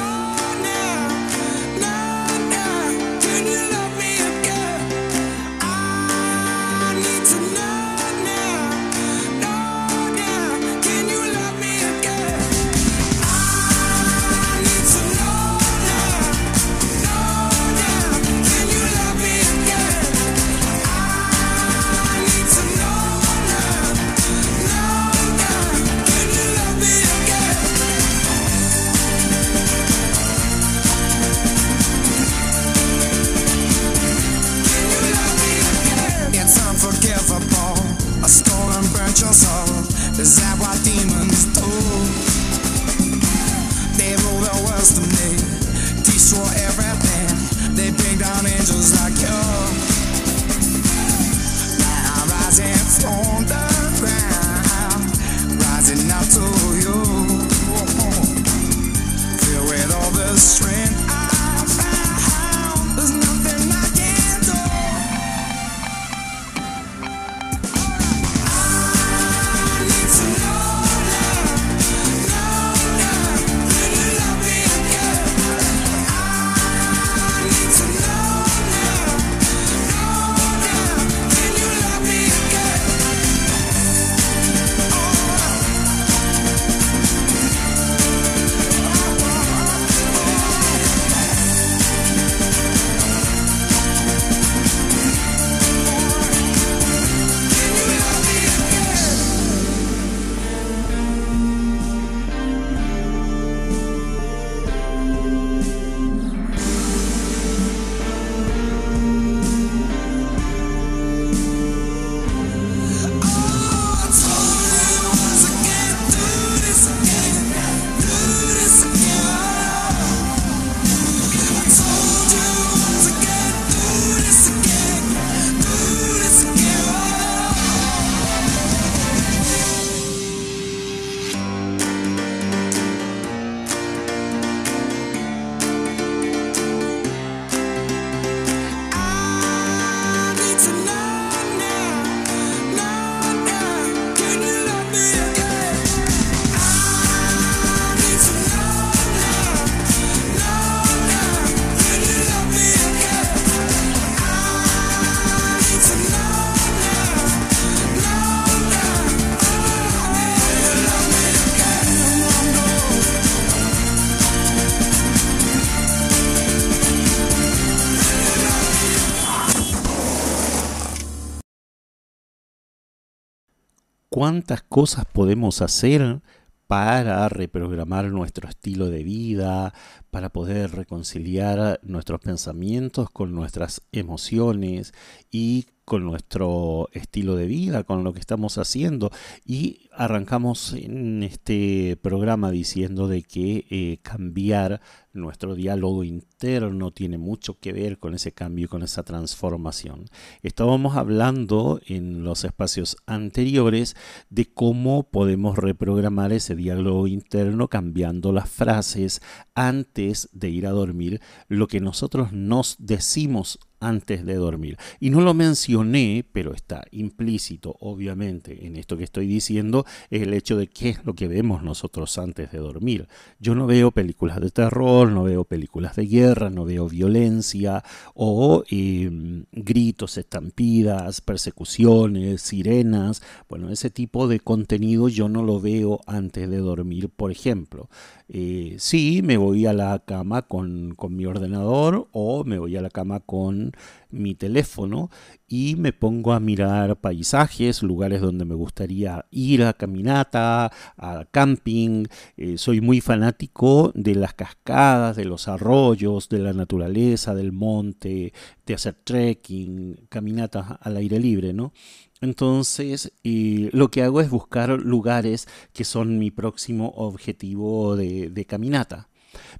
cuántas 174.21 174.61
cosas 174.61 175.05
podemos 175.11 175.63
hacer 175.63 176.21
para 176.67 177.27
reprogramar 177.27 178.05
nuestro 178.11 178.47
estilo 178.47 178.91
de 178.91 179.01
vida, 179.01 179.73
para 180.11 180.29
poder 180.29 180.75
reconciliar 180.75 181.79
nuestros 181.81 182.19
pensamientos 182.19 183.09
con 183.09 183.33
nuestras 183.33 183.81
emociones 183.91 184.93
y 185.31 185.65
con 185.91 186.05
nuestro 186.05 186.87
estilo 186.93 187.35
de 187.35 187.47
vida, 187.47 187.83
con 187.83 188.05
lo 188.05 188.13
que 188.13 188.21
estamos 188.21 188.57
haciendo. 188.57 189.11
Y 189.45 189.89
arrancamos 189.91 190.71
en 190.71 191.21
este 191.21 191.97
programa 192.01 192.49
diciendo 192.49 193.09
de 193.09 193.23
que 193.23 193.65
eh, 193.69 193.97
cambiar 194.01 194.79
nuestro 195.11 195.53
diálogo 195.53 196.05
interno 196.05 196.91
tiene 196.91 197.17
mucho 197.17 197.59
que 197.59 197.73
ver 197.73 197.99
con 197.99 198.13
ese 198.13 198.31
cambio 198.31 198.63
y 198.63 198.67
con 198.69 198.83
esa 198.83 199.03
transformación. 199.03 200.05
Estábamos 200.43 200.95
hablando 200.95 201.81
en 201.85 202.23
los 202.23 202.45
espacios 202.45 202.95
anteriores 203.05 203.97
de 204.29 204.45
cómo 204.45 205.03
podemos 205.03 205.57
reprogramar 205.57 206.31
ese 206.31 206.55
diálogo 206.55 207.05
interno 207.07 207.67
cambiando 207.67 208.31
las 208.31 208.49
frases 208.49 209.21
antes 209.55 210.29
de 210.31 210.51
ir 210.51 210.67
a 210.67 210.71
dormir, 210.71 211.19
lo 211.49 211.67
que 211.67 211.81
nosotros 211.81 212.31
nos 212.31 212.77
decimos 212.79 213.59
antes 213.81 214.25
de 214.25 214.35
dormir. 214.35 214.77
Y 214.99 215.09
no 215.09 215.19
lo 215.19 215.33
mencioné, 215.33 216.23
pero 216.31 216.53
está 216.53 216.85
implícito, 216.91 217.75
obviamente, 217.81 218.65
en 218.65 218.77
esto 218.77 218.95
que 218.95 219.03
estoy 219.03 219.27
diciendo, 219.27 219.85
es 220.09 220.21
el 220.21 220.33
hecho 220.33 220.55
de 220.55 220.67
qué 220.67 220.89
es 220.89 221.05
lo 221.05 221.13
que 221.13 221.27
vemos 221.27 221.63
nosotros 221.63 222.17
antes 222.17 222.51
de 222.51 222.59
dormir. 222.59 223.07
Yo 223.39 223.55
no 223.55 223.67
veo 223.67 223.91
películas 223.91 224.39
de 224.39 224.51
terror, 224.51 225.11
no 225.11 225.23
veo 225.23 225.43
películas 225.43 225.95
de 225.95 226.05
guerra, 226.05 226.49
no 226.49 226.63
veo 226.63 226.87
violencia 226.87 227.83
o 228.13 228.63
em, 228.69 229.45
gritos, 229.51 230.17
estampidas, 230.17 231.21
persecuciones, 231.21 232.41
sirenas. 232.41 233.21
Bueno, 233.49 233.69
ese 233.69 233.89
tipo 233.89 234.27
de 234.27 234.39
contenido 234.39 235.09
yo 235.09 235.27
no 235.27 235.43
lo 235.43 235.59
veo 235.59 236.01
antes 236.05 236.49
de 236.49 236.57
dormir, 236.57 237.09
por 237.09 237.31
ejemplo. 237.31 237.89
Eh, 238.33 238.77
sí, 238.79 239.21
me 239.23 239.35
voy 239.35 239.65
a 239.65 239.73
la 239.73 239.99
cama 239.99 240.43
con, 240.43 240.95
con, 240.95 241.15
mi 241.17 241.25
ordenador 241.25 242.07
o 242.13 242.45
me 242.45 242.59
voy 242.59 242.77
a 242.77 242.81
la 242.81 242.89
cama 242.89 243.19
con 243.19 243.73
mi 244.11 244.35
teléfono 244.35 245.09
y 245.47 245.75
me 245.75 245.93
pongo 245.93 246.33
a 246.33 246.39
mirar 246.39 246.99
paisajes, 246.99 247.83
lugares 247.83 248.21
donde 248.21 248.45
me 248.45 248.55
gustaría 248.55 249.25
ir 249.31 249.63
a 249.63 249.73
caminata, 249.73 250.71
a 250.97 251.25
camping. 251.31 252.05
Eh, 252.37 252.57
soy 252.57 252.81
muy 252.81 253.01
fanático 253.01 253.91
de 253.95 254.15
las 254.15 254.33
cascadas, 254.33 255.15
de 255.15 255.25
los 255.25 255.47
arroyos, 255.47 256.29
de 256.29 256.39
la 256.39 256.53
naturaleza, 256.53 257.35
del 257.35 257.51
monte, 257.51 258.33
de 258.65 258.73
hacer 258.73 258.95
trekking, 259.03 260.07
caminatas 260.09 260.77
al 260.81 260.97
aire 260.97 261.19
libre, 261.19 261.53
¿no? 261.53 261.73
Entonces, 262.21 263.11
lo 263.23 263.89
que 263.89 264.03
hago 264.03 264.21
es 264.21 264.29
buscar 264.29 264.69
lugares 264.69 265.47
que 265.73 265.83
son 265.83 266.19
mi 266.19 266.29
próximo 266.29 266.93
objetivo 266.95 267.95
de, 267.95 268.45
caminata. 268.47 269.09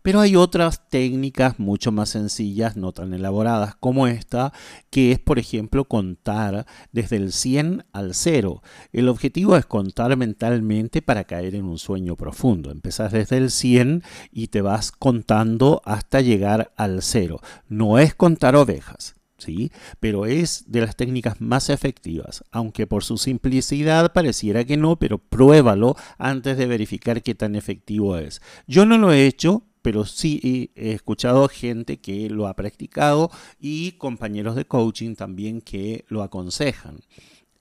Pero 0.02 0.20
hay 0.20 0.36
otras 0.36 0.90
técnicas 0.90 1.60
mucho 1.60 1.92
más 1.92 2.10
sencillas, 2.10 2.76
no 2.76 2.92
tan 2.92 3.14
elaboradas 3.14 3.76
como 3.76 4.08
esta, 4.08 4.54
que 4.90 5.12
es, 5.12 5.20
por 5.20 5.40
ejemplo, 5.40 5.86
contar 5.86 6.66
desde 6.92 7.18
el 7.18 7.32
100 7.32 7.86
al 7.92 8.14
0. 8.14 8.62
El 8.92 9.10
objetivo 9.10 9.56
es 9.56 9.66
contar 9.66 10.16
mentalmente 10.18 11.02
para 11.02 11.24
caer 11.24 11.56
en 11.56 11.66
un 11.66 11.78
sueño 11.78 12.16
profundo. 12.16 12.72
Empezás 12.72 13.12
desde 13.12 13.38
el 13.38 13.52
100 13.52 14.04
y 14.32 14.48
te 14.48 14.62
vas 14.62 14.92
contando 14.92 15.82
hasta 15.86 16.22
llegar 16.22 16.74
al 16.76 17.02
0. 17.02 17.40
No 17.68 18.00
es 18.00 18.16
contar 18.16 18.56
ovejas. 18.56 19.21
¿Sí? 19.42 19.72
Pero 20.00 20.26
es 20.26 20.66
de 20.68 20.82
las 20.82 20.96
técnicas 20.96 21.42
más 21.42 21.70
efectivas, 21.70 22.44
aunque 22.52 22.88
por 22.88 23.04
su 23.04 23.18
simplicidad 23.18 24.14
pareciera 24.14 24.64
que 24.64 24.78
no, 24.78 24.98
pero 24.98 25.18
pruébalo 25.18 25.96
antes 26.18 26.58
de 26.58 26.66
verificar 26.68 27.22
qué 27.22 27.36
tan 27.36 27.56
efectivo 27.56 28.18
es. 28.18 28.42
Yo 28.68 28.86
no 28.86 28.98
lo 28.98 29.12
he 29.12 29.26
hecho, 29.26 29.64
pero 29.82 30.06
sí 30.06 30.72
he 30.76 30.92
escuchado 30.92 31.48
gente 31.48 32.00
que 32.00 32.30
lo 32.30 32.48
ha 32.48 32.56
practicado 32.56 33.32
y 33.60 33.94
compañeros 33.94 34.56
de 34.56 34.66
coaching 34.66 35.16
también 35.16 35.62
que 35.62 36.06
lo 36.08 36.24
aconsejan. 36.24 37.00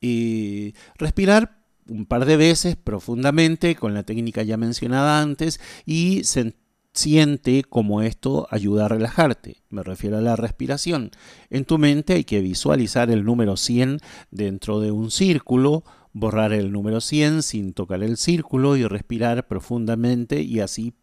Y 0.00 0.74
respirar 0.96 1.58
un 1.88 2.06
par 2.06 2.24
de 2.24 2.36
veces 2.36 2.76
profundamente 2.76 3.74
con 3.74 3.94
la 3.94 4.04
técnica 4.04 4.42
ya 4.42 4.56
mencionada 4.56 5.20
antes 5.20 5.60
y 5.84 6.24
sentir 6.24 6.60
Siente 6.92 7.62
cómo 7.62 8.02
esto 8.02 8.48
ayuda 8.50 8.86
a 8.86 8.88
relajarte. 8.88 9.62
Me 9.68 9.82
refiero 9.82 10.18
a 10.18 10.20
la 10.20 10.36
respiración. 10.36 11.12
En 11.48 11.64
tu 11.64 11.78
mente 11.78 12.14
hay 12.14 12.24
que 12.24 12.40
visualizar 12.40 13.10
el 13.10 13.24
número 13.24 13.56
100 13.56 13.98
dentro 14.30 14.80
de 14.80 14.90
un 14.90 15.10
círculo, 15.10 15.84
borrar 16.12 16.52
el 16.52 16.72
número 16.72 17.00
100 17.00 17.42
sin 17.42 17.74
tocar 17.74 18.02
el 18.02 18.16
círculo 18.16 18.76
y 18.76 18.84
respirar 18.84 19.46
profundamente 19.46 20.42
y 20.42 20.60
así 20.60 20.94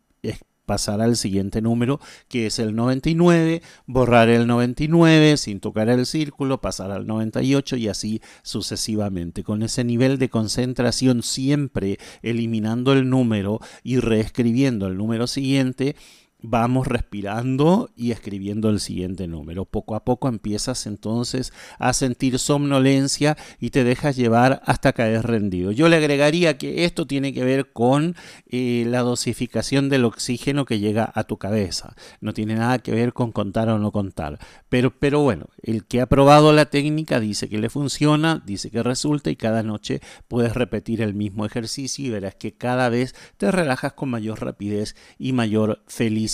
pasar 0.67 1.01
al 1.01 1.15
siguiente 1.15 1.61
número, 1.61 1.99
que 2.27 2.45
es 2.45 2.59
el 2.59 2.75
99, 2.75 3.63
borrar 3.87 4.29
el 4.29 4.45
99 4.45 5.37
sin 5.37 5.59
tocar 5.59 5.89
el 5.89 6.05
círculo, 6.05 6.61
pasar 6.61 6.91
al 6.91 7.07
98 7.07 7.77
y 7.77 7.87
así 7.87 8.21
sucesivamente. 8.43 9.43
Con 9.43 9.63
ese 9.63 9.83
nivel 9.83 10.19
de 10.19 10.29
concentración 10.29 11.23
siempre 11.23 11.97
eliminando 12.21 12.93
el 12.93 13.09
número 13.09 13.59
y 13.81 13.97
reescribiendo 13.97 14.85
el 14.87 14.97
número 14.97 15.25
siguiente, 15.25 15.95
vamos 16.41 16.85
respirando 16.87 17.89
y 17.95 18.11
escribiendo 18.11 18.69
el 18.69 18.79
siguiente 18.79 19.27
número. 19.27 19.65
Poco 19.65 19.95
a 19.95 20.05
poco 20.05 20.27
empiezas 20.27 20.85
entonces 20.85 21.51
a 21.79 21.93
sentir 21.93 22.37
somnolencia 22.37 23.37
y 23.59 23.71
te 23.71 23.83
dejas 23.83 24.15
llevar 24.15 24.61
hasta 24.65 24.93
caer 24.93 25.25
rendido. 25.25 25.71
Yo 25.71 25.89
le 25.89 25.95
agregaría 25.95 26.57
que 26.57 26.85
esto 26.85 27.07
tiene 27.07 27.33
que 27.33 27.43
ver 27.43 27.71
con 27.71 28.15
eh, 28.47 28.85
la 28.87 29.01
dosificación 29.01 29.89
del 29.89 30.05
oxígeno 30.05 30.65
que 30.65 30.79
llega 30.79 31.11
a 31.13 31.23
tu 31.23 31.37
cabeza. 31.37 31.95
No 32.21 32.33
tiene 32.33 32.55
nada 32.55 32.79
que 32.79 32.91
ver 32.91 33.13
con 33.13 33.31
contar 33.31 33.69
o 33.69 33.79
no 33.79 33.91
contar. 33.91 34.37
Pero, 34.69 34.91
pero 34.97 35.21
bueno, 35.21 35.47
el 35.63 35.85
que 35.85 36.01
ha 36.01 36.05
probado 36.05 36.53
la 36.53 36.65
técnica 36.65 37.19
dice 37.19 37.49
que 37.49 37.57
le 37.57 37.69
funciona, 37.69 38.43
dice 38.45 38.69
que 38.69 38.83
resulta 38.83 39.31
y 39.31 39.35
cada 39.35 39.63
noche 39.63 40.01
puedes 40.27 40.53
repetir 40.53 41.01
el 41.01 41.15
mismo 41.15 41.45
ejercicio 41.45 42.05
y 42.05 42.09
verás 42.09 42.35
que 42.35 42.53
cada 42.53 42.89
vez 42.89 43.15
te 43.37 43.51
relajas 43.51 43.93
con 43.93 44.09
mayor 44.09 44.43
rapidez 44.43 44.95
y 45.17 45.33
mayor 45.33 45.83
felicidad 45.87 46.26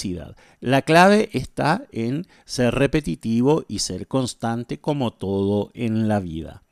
la 0.60 0.82
clave 0.82 1.30
está 1.34 1.86
en 1.92 2.26
ser 2.46 2.74
repetitivo 2.74 3.66
y 3.68 3.80
ser 3.80 4.08
constante 4.08 4.80
como 4.80 5.12
todo 5.12 5.72
en 5.74 6.08
la 6.08 6.20
vida. 6.20 6.64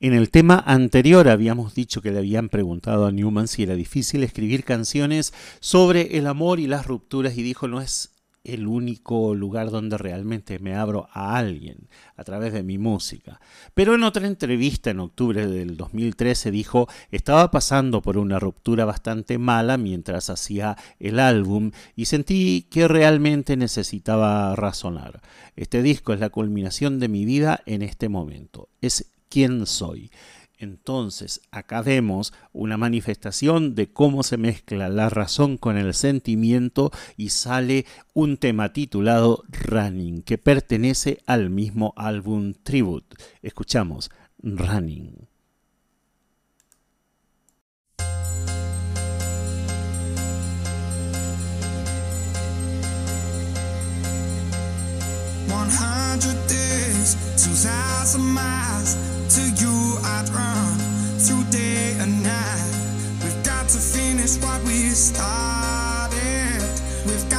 En 0.00 0.14
el 0.14 0.30
tema 0.30 0.62
anterior 0.64 1.28
habíamos 1.28 1.74
dicho 1.74 2.00
que 2.00 2.12
le 2.12 2.18
habían 2.18 2.48
preguntado 2.48 3.06
a 3.06 3.10
Newman 3.10 3.48
si 3.48 3.64
era 3.64 3.74
difícil 3.74 4.22
escribir 4.22 4.64
canciones 4.64 5.34
sobre 5.58 6.18
el 6.18 6.28
amor 6.28 6.60
y 6.60 6.68
las 6.68 6.86
rupturas 6.86 7.36
y 7.36 7.42
dijo 7.42 7.66
no 7.66 7.80
es 7.80 8.10
el 8.44 8.66
único 8.66 9.34
lugar 9.34 9.70
donde 9.70 9.98
realmente 9.98 10.58
me 10.58 10.74
abro 10.74 11.08
a 11.12 11.36
alguien 11.36 11.88
a 12.16 12.24
través 12.24 12.52
de 12.52 12.62
mi 12.62 12.78
música. 12.78 13.40
Pero 13.74 13.94
en 13.94 14.04
otra 14.04 14.26
entrevista 14.26 14.90
en 14.90 15.00
octubre 15.00 15.46
del 15.46 15.76
2013 15.76 16.50
dijo, 16.50 16.88
estaba 17.10 17.50
pasando 17.50 18.00
por 18.00 18.16
una 18.16 18.38
ruptura 18.38 18.84
bastante 18.84 19.38
mala 19.38 19.76
mientras 19.76 20.30
hacía 20.30 20.76
el 20.98 21.18
álbum 21.18 21.72
y 21.94 22.06
sentí 22.06 22.66
que 22.70 22.88
realmente 22.88 23.56
necesitaba 23.56 24.54
razonar. 24.56 25.20
Este 25.56 25.82
disco 25.82 26.12
es 26.12 26.20
la 26.20 26.30
culminación 26.30 27.00
de 27.00 27.08
mi 27.08 27.24
vida 27.24 27.62
en 27.66 27.82
este 27.82 28.08
momento. 28.08 28.68
Es 28.80 29.10
quién 29.28 29.66
soy. 29.66 30.10
Entonces, 30.58 31.40
acá 31.52 31.82
vemos 31.82 32.32
una 32.52 32.76
manifestación 32.76 33.76
de 33.76 33.92
cómo 33.92 34.24
se 34.24 34.36
mezcla 34.36 34.88
la 34.88 35.08
razón 35.08 35.56
con 35.56 35.78
el 35.78 35.94
sentimiento 35.94 36.90
y 37.16 37.28
sale 37.28 37.86
un 38.12 38.38
tema 38.38 38.72
titulado 38.72 39.44
Running, 39.48 40.22
que 40.22 40.36
pertenece 40.36 41.18
al 41.26 41.48
mismo 41.48 41.94
álbum 41.96 42.54
Tribute. 42.64 43.16
Escuchamos 43.40 44.10
Running. 44.42 45.28
To 59.34 59.42
you 59.60 59.98
I'd 60.02 60.28
run 60.30 60.78
through 61.18 61.44
day 61.50 61.94
and 62.00 62.22
night. 62.22 62.72
We've 63.22 63.44
got 63.44 63.68
to 63.68 63.78
finish 63.78 64.36
what 64.42 64.62
we 64.64 64.88
started. 64.90 66.62
We've 67.06 67.28
got 67.30 67.37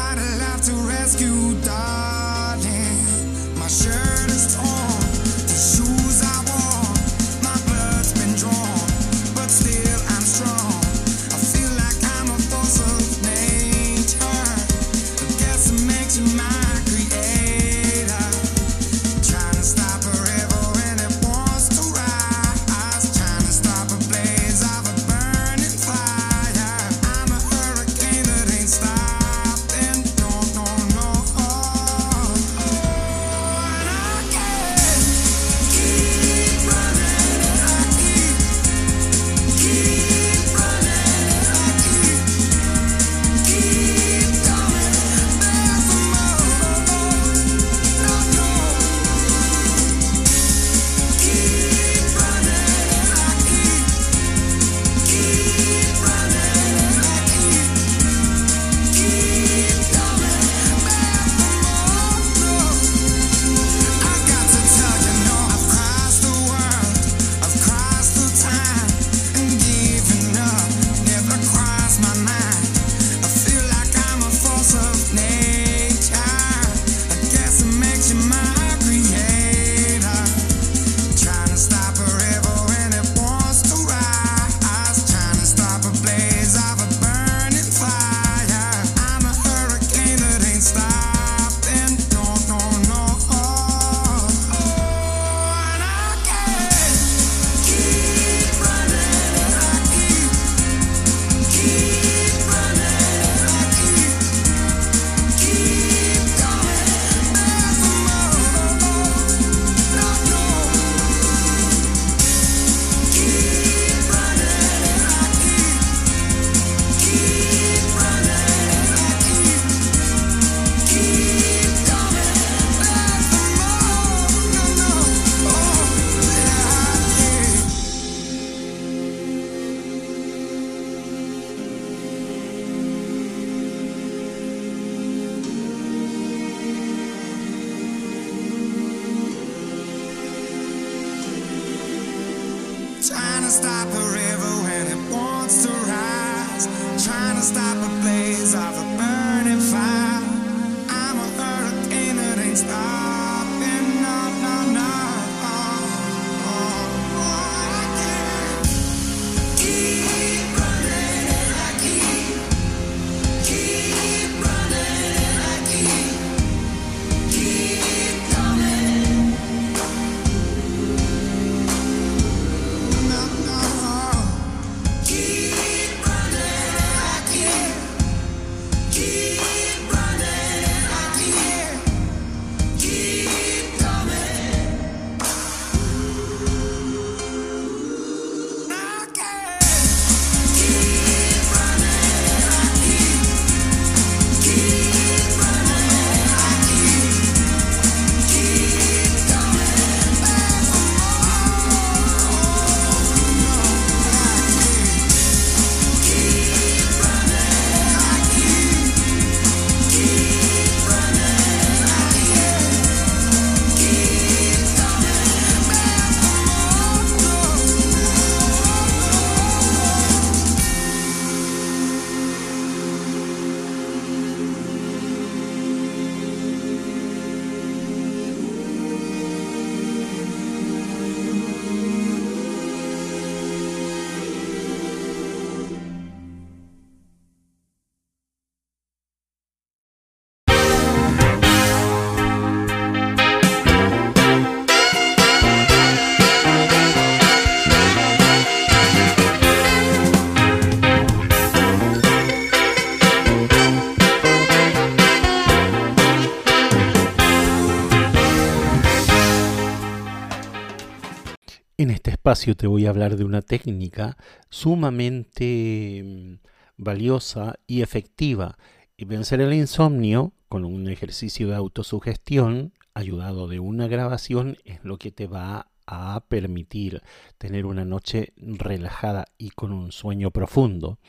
te 262.30 262.68
voy 262.68 262.86
a 262.86 262.92
hablar 262.92 263.18
de 263.18 263.24
una 263.24 263.42
técnica 263.42 264.16
sumamente 264.52 266.04
mm, 266.06 266.34
valiosa 266.78 267.56
y 267.66 267.82
efectiva. 267.82 268.56
Y 268.96 269.06
vencer 269.06 269.42
el 269.42 269.52
insomnio 269.52 270.34
con 270.48 270.64
un 270.64 270.88
ejercicio 270.90 271.48
de 271.48 271.56
autosugestión 271.56 272.74
ayudado 272.94 273.48
de 273.48 273.60
una 273.60 273.88
grabación 273.88 274.58
es 274.64 274.80
lo 274.84 274.98
que 274.98 275.10
te 275.10 275.26
va 275.26 275.72
a 275.88 276.24
permitir 276.28 277.02
tener 277.40 277.66
una 277.66 277.84
noche 277.84 278.34
relajada 278.38 279.26
y 279.40 279.50
con 279.50 279.72
un 279.72 279.92
sueño 279.92 280.30
profundo. 280.30 281.00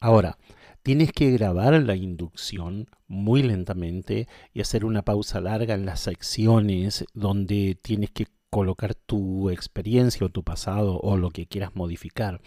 Ahora, 0.00 0.38
tienes 0.82 1.12
que 1.12 1.32
grabar 1.32 1.74
la 1.82 1.96
inducción 1.96 2.88
muy 3.08 3.42
lentamente 3.42 4.26
y 4.54 4.62
hacer 4.62 4.86
una 4.86 5.02
pausa 5.02 5.38
larga 5.42 5.74
en 5.74 5.84
las 5.84 6.00
secciones 6.00 7.04
donde 7.12 7.78
tienes 7.82 8.10
que 8.10 8.26
colocar 8.52 8.94
tu 8.94 9.48
experiencia 9.48 10.26
o 10.26 10.28
tu 10.28 10.44
pasado 10.44 11.00
o 11.00 11.16
lo 11.16 11.30
que 11.30 11.46
quieras 11.46 11.74
modificar. 11.74 12.42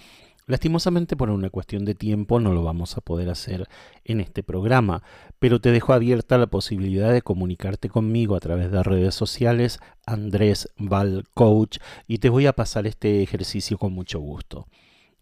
Lastimosamente 0.46 1.18
por 1.18 1.32
una 1.32 1.50
cuestión 1.50 1.84
de 1.84 1.96
tiempo 1.96 2.40
no 2.40 2.54
lo 2.54 2.62
vamos 2.62 2.96
a 2.96 3.02
poder 3.02 3.32
hacer 3.32 3.68
en 4.04 4.22
este 4.22 4.44
programa, 4.44 5.02
pero 5.40 5.60
te 5.60 5.72
dejo 5.72 5.94
abierta 5.94 6.38
la 6.38 6.46
posibilidad 6.46 7.12
de 7.12 7.24
comunicarte 7.24 7.90
conmigo 7.90 8.36
a 8.36 8.40
través 8.40 8.72
de 8.72 8.84
redes 8.84 9.16
sociales 9.16 9.80
Andrés 10.06 10.70
Val 10.78 11.24
Coach 11.34 11.80
y 12.08 12.20
te 12.20 12.30
voy 12.30 12.46
a 12.46 12.54
pasar 12.54 12.86
este 12.86 13.24
ejercicio 13.24 13.80
con 13.80 13.92
mucho 13.92 14.20
gusto. 14.20 14.68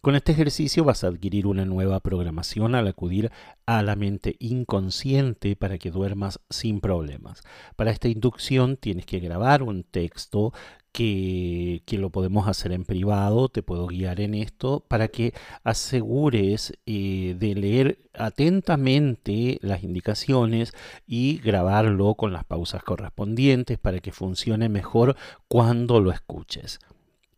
Con 0.03 0.17
este 0.17 0.33
ejercicio 0.33 0.83
vas 0.83 1.05
a 1.05 1.07
adquirir 1.07 1.47
una 1.47 1.63
nueva 1.63 2.01
programación 2.01 2.75
al 2.75 2.89
acudir 2.89 3.31
a 3.65 3.81
la 3.83 3.95
mente 3.95 4.35
inconsciente 4.39 5.55
para 5.55 5.77
que 5.77 5.91
duermas 5.91 6.41
sin 6.49 6.81
problemas. 6.81 7.41
Para 7.77 7.91
esta 7.91 8.09
inducción 8.09 8.75
tienes 8.75 9.05
que 9.05 9.21
grabar 9.21 9.63
un 9.63 9.85
texto 9.85 10.51
que, 10.91 11.81
lo 11.89 12.09
podemos 12.09 12.49
hacer 12.49 12.73
en 12.73 12.83
privado, 12.83 13.47
te 13.47 13.63
puedo 13.63 13.87
guiar 13.87 14.19
en 14.19 14.33
esto 14.33 14.83
para 14.89 15.07
que 15.07 15.33
asegures 15.63 16.77
eh, 16.85 17.37
de 17.39 17.55
leer 17.55 17.99
atentamente 18.13 19.57
las 19.61 19.83
indicaciones 19.83 20.73
y 21.07 21.37
grabarlo 21.37 22.15
con 22.15 22.33
las 22.33 22.43
pausas 22.43 22.83
correspondientes 22.83 23.77
para 23.77 23.99
que 23.99 24.11
funcione 24.11 24.67
mejor 24.67 25.15
cuando 25.47 26.01
lo 26.01 26.11
escuches. 26.11 26.81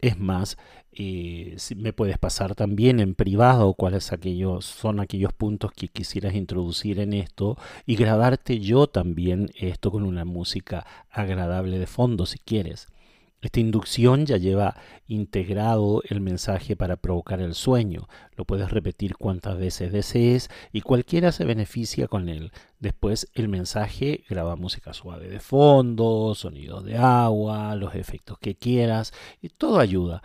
Es 0.01 0.19
más, 0.19 0.57
eh, 0.97 1.57
me 1.75 1.93
puedes 1.93 2.17
pasar 2.17 2.55
también 2.55 2.99
en 2.99 3.15
privado 3.15 3.73
cuáles 3.73 4.13
aquellos 4.13 4.65
son 4.65 4.99
aquellos 4.99 5.33
puntos 5.33 5.71
que 5.71 5.89
quisieras 5.89 6.35
introducir 6.35 6.99
en 6.99 7.13
esto 7.13 7.57
y 7.85 7.95
grabarte 7.95 8.59
yo 8.59 8.87
también 8.87 9.49
esto 9.55 9.91
con 9.91 10.03
una 10.03 10.23
música 10.23 10.85
agradable 11.09 11.79
de 11.79 11.87
fondo 11.87 12.25
si 12.25 12.39
quieres. 12.39 12.87
Esta 13.41 13.59
inducción 13.59 14.25
ya 14.25 14.37
lleva 14.37 14.75
integrado 15.07 16.01
el 16.09 16.19
mensaje 16.19 16.75
para 16.75 16.95
provocar 16.95 17.41
el 17.41 17.53
sueño. 17.53 18.07
Lo 18.35 18.45
puedes 18.45 18.71
repetir 18.71 19.17
cuantas 19.17 19.59
veces 19.59 19.91
desees 19.91 20.49
y 20.71 20.81
cualquiera 20.81 21.31
se 21.31 21.45
beneficia 21.45 22.07
con 22.07 22.27
él. 22.27 22.51
Después 22.79 23.29
el 23.35 23.47
mensaje 23.47 24.23
graba 24.27 24.55
música 24.55 24.93
suave 24.93 25.27
de 25.29 25.39
fondo, 25.41 26.33
sonidos 26.33 26.85
de 26.85 26.97
agua, 26.97 27.75
los 27.75 27.93
efectos 27.93 28.39
que 28.39 28.55
quieras 28.55 29.13
y 29.41 29.49
todo 29.49 29.79
ayuda. 29.79 30.23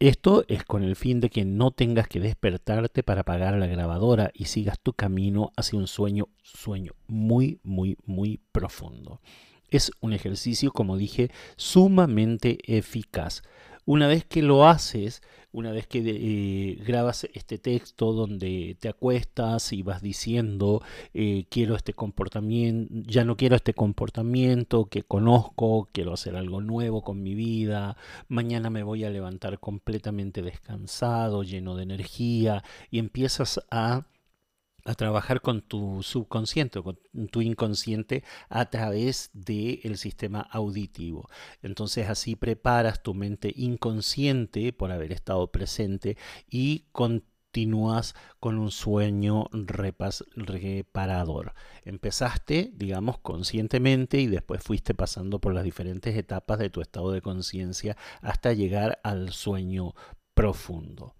Esto 0.00 0.46
es 0.48 0.64
con 0.64 0.82
el 0.82 0.96
fin 0.96 1.20
de 1.20 1.28
que 1.28 1.44
no 1.44 1.72
tengas 1.72 2.08
que 2.08 2.20
despertarte 2.20 3.02
para 3.02 3.20
apagar 3.20 3.58
la 3.58 3.66
grabadora 3.66 4.30
y 4.32 4.46
sigas 4.46 4.80
tu 4.80 4.94
camino 4.94 5.52
hacia 5.58 5.78
un 5.78 5.86
sueño, 5.86 6.28
sueño 6.42 6.94
muy, 7.06 7.60
muy, 7.64 7.98
muy 8.06 8.40
profundo. 8.50 9.20
Es 9.68 9.92
un 10.00 10.14
ejercicio, 10.14 10.72
como 10.72 10.96
dije, 10.96 11.30
sumamente 11.56 12.56
eficaz. 12.64 13.42
Una 13.86 14.06
vez 14.06 14.24
que 14.24 14.42
lo 14.42 14.66
haces, 14.66 15.22
una 15.52 15.72
vez 15.72 15.86
que 15.86 15.98
eh, 16.06 16.82
grabas 16.84 17.24
este 17.34 17.58
texto 17.58 18.12
donde 18.12 18.76
te 18.78 18.88
acuestas 18.88 19.72
y 19.72 19.82
vas 19.82 20.00
diciendo 20.00 20.82
eh, 21.12 21.46
quiero 21.50 21.74
este 21.74 21.92
comportamiento, 21.92 22.92
ya 23.06 23.24
no 23.24 23.36
quiero 23.36 23.56
este 23.56 23.74
comportamiento 23.74 24.86
que 24.86 25.02
conozco, 25.02 25.88
quiero 25.92 26.12
hacer 26.12 26.36
algo 26.36 26.60
nuevo 26.60 27.02
con 27.02 27.22
mi 27.22 27.34
vida, 27.34 27.96
mañana 28.28 28.70
me 28.70 28.84
voy 28.84 29.04
a 29.04 29.10
levantar 29.10 29.58
completamente 29.58 30.42
descansado, 30.42 31.42
lleno 31.42 31.74
de 31.74 31.82
energía 31.82 32.62
y 32.90 32.98
empiezas 33.00 33.60
a 33.70 34.06
a 34.84 34.94
trabajar 34.94 35.40
con 35.40 35.62
tu 35.62 36.02
subconsciente, 36.02 36.82
con 36.82 36.98
tu 37.30 37.40
inconsciente 37.40 38.24
a 38.48 38.70
través 38.70 39.30
del 39.32 39.96
sistema 39.96 40.40
auditivo. 40.40 41.28
Entonces 41.62 42.08
así 42.08 42.36
preparas 42.36 43.02
tu 43.02 43.14
mente 43.14 43.52
inconsciente 43.56 44.72
por 44.72 44.92
haber 44.92 45.12
estado 45.12 45.50
presente 45.50 46.16
y 46.48 46.86
continúas 46.92 48.14
con 48.38 48.58
un 48.58 48.70
sueño 48.70 49.46
reparador. 49.52 51.54
Empezaste, 51.84 52.70
digamos, 52.74 53.18
conscientemente 53.18 54.20
y 54.20 54.26
después 54.26 54.62
fuiste 54.62 54.94
pasando 54.94 55.40
por 55.40 55.52
las 55.52 55.64
diferentes 55.64 56.16
etapas 56.16 56.58
de 56.58 56.70
tu 56.70 56.80
estado 56.80 57.12
de 57.12 57.22
conciencia 57.22 57.96
hasta 58.22 58.52
llegar 58.52 59.00
al 59.02 59.32
sueño 59.32 59.94
profundo. 60.34 61.14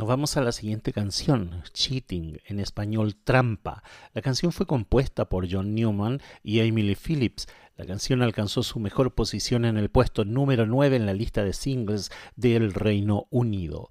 Nos 0.00 0.08
vamos 0.08 0.38
a 0.38 0.40
la 0.40 0.52
siguiente 0.52 0.94
canción, 0.94 1.62
Cheating, 1.74 2.40
en 2.46 2.58
español 2.58 3.16
Trampa. 3.16 3.82
La 4.14 4.22
canción 4.22 4.50
fue 4.50 4.64
compuesta 4.64 5.28
por 5.28 5.46
John 5.52 5.74
Newman 5.74 6.22
y 6.42 6.60
Emily 6.60 6.94
Phillips. 6.94 7.48
La 7.76 7.84
canción 7.84 8.22
alcanzó 8.22 8.62
su 8.62 8.80
mejor 8.80 9.14
posición 9.14 9.66
en 9.66 9.76
el 9.76 9.90
puesto 9.90 10.24
número 10.24 10.64
9 10.64 10.96
en 10.96 11.04
la 11.04 11.12
lista 11.12 11.44
de 11.44 11.52
singles 11.52 12.10
del 12.34 12.72
Reino 12.72 13.26
Unido. 13.28 13.90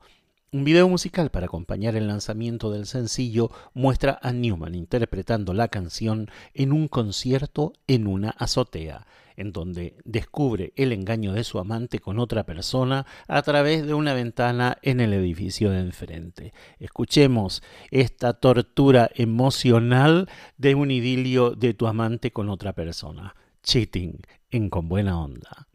Un 0.52 0.64
video 0.64 0.90
musical 0.90 1.30
para 1.30 1.46
acompañar 1.46 1.96
el 1.96 2.08
lanzamiento 2.08 2.72
del 2.72 2.88
sencillo 2.88 3.52
muestra 3.76 4.18
a 4.20 4.32
Newman 4.32 4.74
interpretando 4.74 5.54
la 5.54 5.68
canción 5.68 6.32
en 6.56 6.72
un 6.72 6.88
concierto 6.88 7.74
en 7.86 8.08
una 8.08 8.32
azotea 8.32 9.06
en 9.38 9.52
donde 9.52 9.96
descubre 10.06 10.74
el 10.76 10.92
engaño 10.92 11.34
de 11.34 11.44
su 11.44 11.60
amante 11.60 12.00
con 12.00 12.18
otra 12.18 12.48
persona 12.48 13.06
a 13.28 13.44
través 13.44 13.86
de 13.86 13.94
una 13.94 14.16
ventana 14.16 14.80
en 14.82 15.02
el 15.02 15.14
edificio 15.14 15.70
de 15.70 15.82
enfrente. 15.82 16.52
Escuchemos 16.80 17.62
esta 17.92 18.34
tortura 18.34 19.12
emocional 19.14 20.28
de 20.58 20.74
un 20.74 20.90
idilio 20.90 21.52
de 21.52 21.76
tu 21.76 21.86
amante 21.86 22.32
con 22.32 22.50
otra 22.50 22.74
persona. 22.74 23.36
Cheating 23.62 24.20
en 24.50 24.72
Con 24.72 24.90
Buena 24.90 25.22
Onda. 25.22 25.68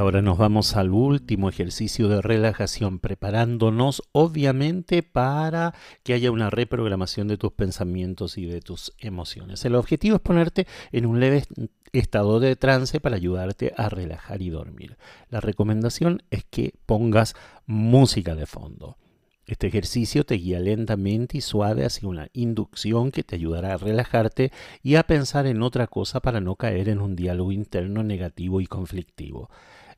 Ahora 0.00 0.22
nos 0.22 0.38
vamos 0.38 0.76
al 0.76 0.90
último 0.90 1.48
ejercicio 1.48 2.08
de 2.08 2.22
relajación, 2.22 2.98
preparándonos 2.98 4.02
obviamente 4.12 5.02
para 5.02 5.74
que 6.02 6.14
haya 6.14 6.30
una 6.30 6.48
reprogramación 6.48 7.28
de 7.28 7.36
tus 7.36 7.52
pensamientos 7.52 8.38
y 8.38 8.46
de 8.46 8.62
tus 8.62 8.94
emociones. 8.98 9.64
El 9.64 9.74
objetivo 9.74 10.16
es 10.16 10.22
ponerte 10.22 10.66
en 10.90 11.04
un 11.04 11.20
leve 11.20 11.44
estado 11.92 12.40
de 12.40 12.56
trance 12.56 12.98
para 12.98 13.16
ayudarte 13.16 13.74
a 13.76 13.88
relajar 13.90 14.40
y 14.40 14.48
dormir. 14.48 14.96
La 15.28 15.40
recomendación 15.40 16.22
es 16.30 16.44
que 16.44 16.72
pongas 16.86 17.34
música 17.66 18.34
de 18.34 18.46
fondo. 18.46 18.96
Este 19.44 19.66
ejercicio 19.66 20.24
te 20.24 20.36
guía 20.36 20.60
lentamente 20.60 21.36
y 21.36 21.40
suave 21.40 21.84
hacia 21.84 22.08
una 22.08 22.28
inducción 22.32 23.10
que 23.10 23.22
te 23.22 23.34
ayudará 23.34 23.74
a 23.74 23.78
relajarte 23.78 24.50
y 24.82 24.94
a 24.94 25.02
pensar 25.02 25.46
en 25.46 25.62
otra 25.62 25.88
cosa 25.88 26.20
para 26.20 26.40
no 26.40 26.54
caer 26.54 26.88
en 26.88 27.00
un 27.00 27.16
diálogo 27.16 27.52
interno 27.52 28.02
negativo 28.02 28.60
y 28.60 28.66
conflictivo. 28.66 29.50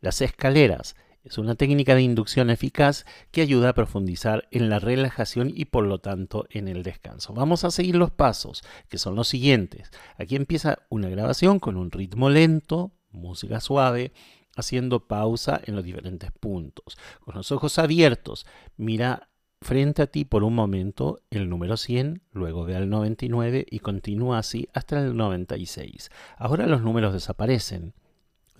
Las 0.02 0.20
escaleras 0.20 0.96
Es 1.22 1.38
una 1.38 1.54
técnica 1.54 1.94
de 1.94 2.02
inducción 2.02 2.50
eficaz 2.50 3.06
que 3.30 3.40
ayuda 3.40 3.68
a 3.68 3.74
profundizar 3.74 4.48
en 4.50 4.68
la 4.68 4.80
relajación 4.80 5.52
y 5.54 5.66
por 5.66 5.86
lo 5.86 6.00
tanto 6.00 6.44
en 6.50 6.66
el 6.66 6.82
descanso. 6.82 7.32
Vamos 7.32 7.62
a 7.62 7.70
seguir 7.70 7.94
los 7.94 8.10
pasos, 8.10 8.64
que 8.88 8.98
son 8.98 9.14
los 9.14 9.28
siguientes. 9.28 9.92
Aquí 10.18 10.34
empieza 10.34 10.80
una 10.88 11.08
grabación 11.08 11.60
con 11.60 11.76
un 11.76 11.92
ritmo 11.92 12.28
lento, 12.28 12.90
música 13.12 13.60
suave, 13.60 14.12
haciendo 14.56 15.06
pausa 15.06 15.60
en 15.64 15.76
los 15.76 15.84
diferentes 15.84 16.32
puntos. 16.32 16.98
Con 17.20 17.36
los 17.36 17.52
ojos 17.52 17.78
abiertos, 17.78 18.44
mira 18.76 19.28
frente 19.60 20.02
a 20.02 20.08
ti 20.08 20.24
por 20.24 20.42
un 20.42 20.56
momento 20.56 21.20
el 21.30 21.48
número 21.48 21.76
100, 21.76 22.22
luego 22.32 22.64
ve 22.64 22.74
al 22.74 22.90
99 22.90 23.66
y 23.70 23.78
continúa 23.78 24.38
así 24.38 24.68
hasta 24.72 24.98
el 24.98 25.16
96. 25.16 26.10
Ahora 26.38 26.66
los 26.66 26.82
números 26.82 27.12
desaparecen. 27.12 27.94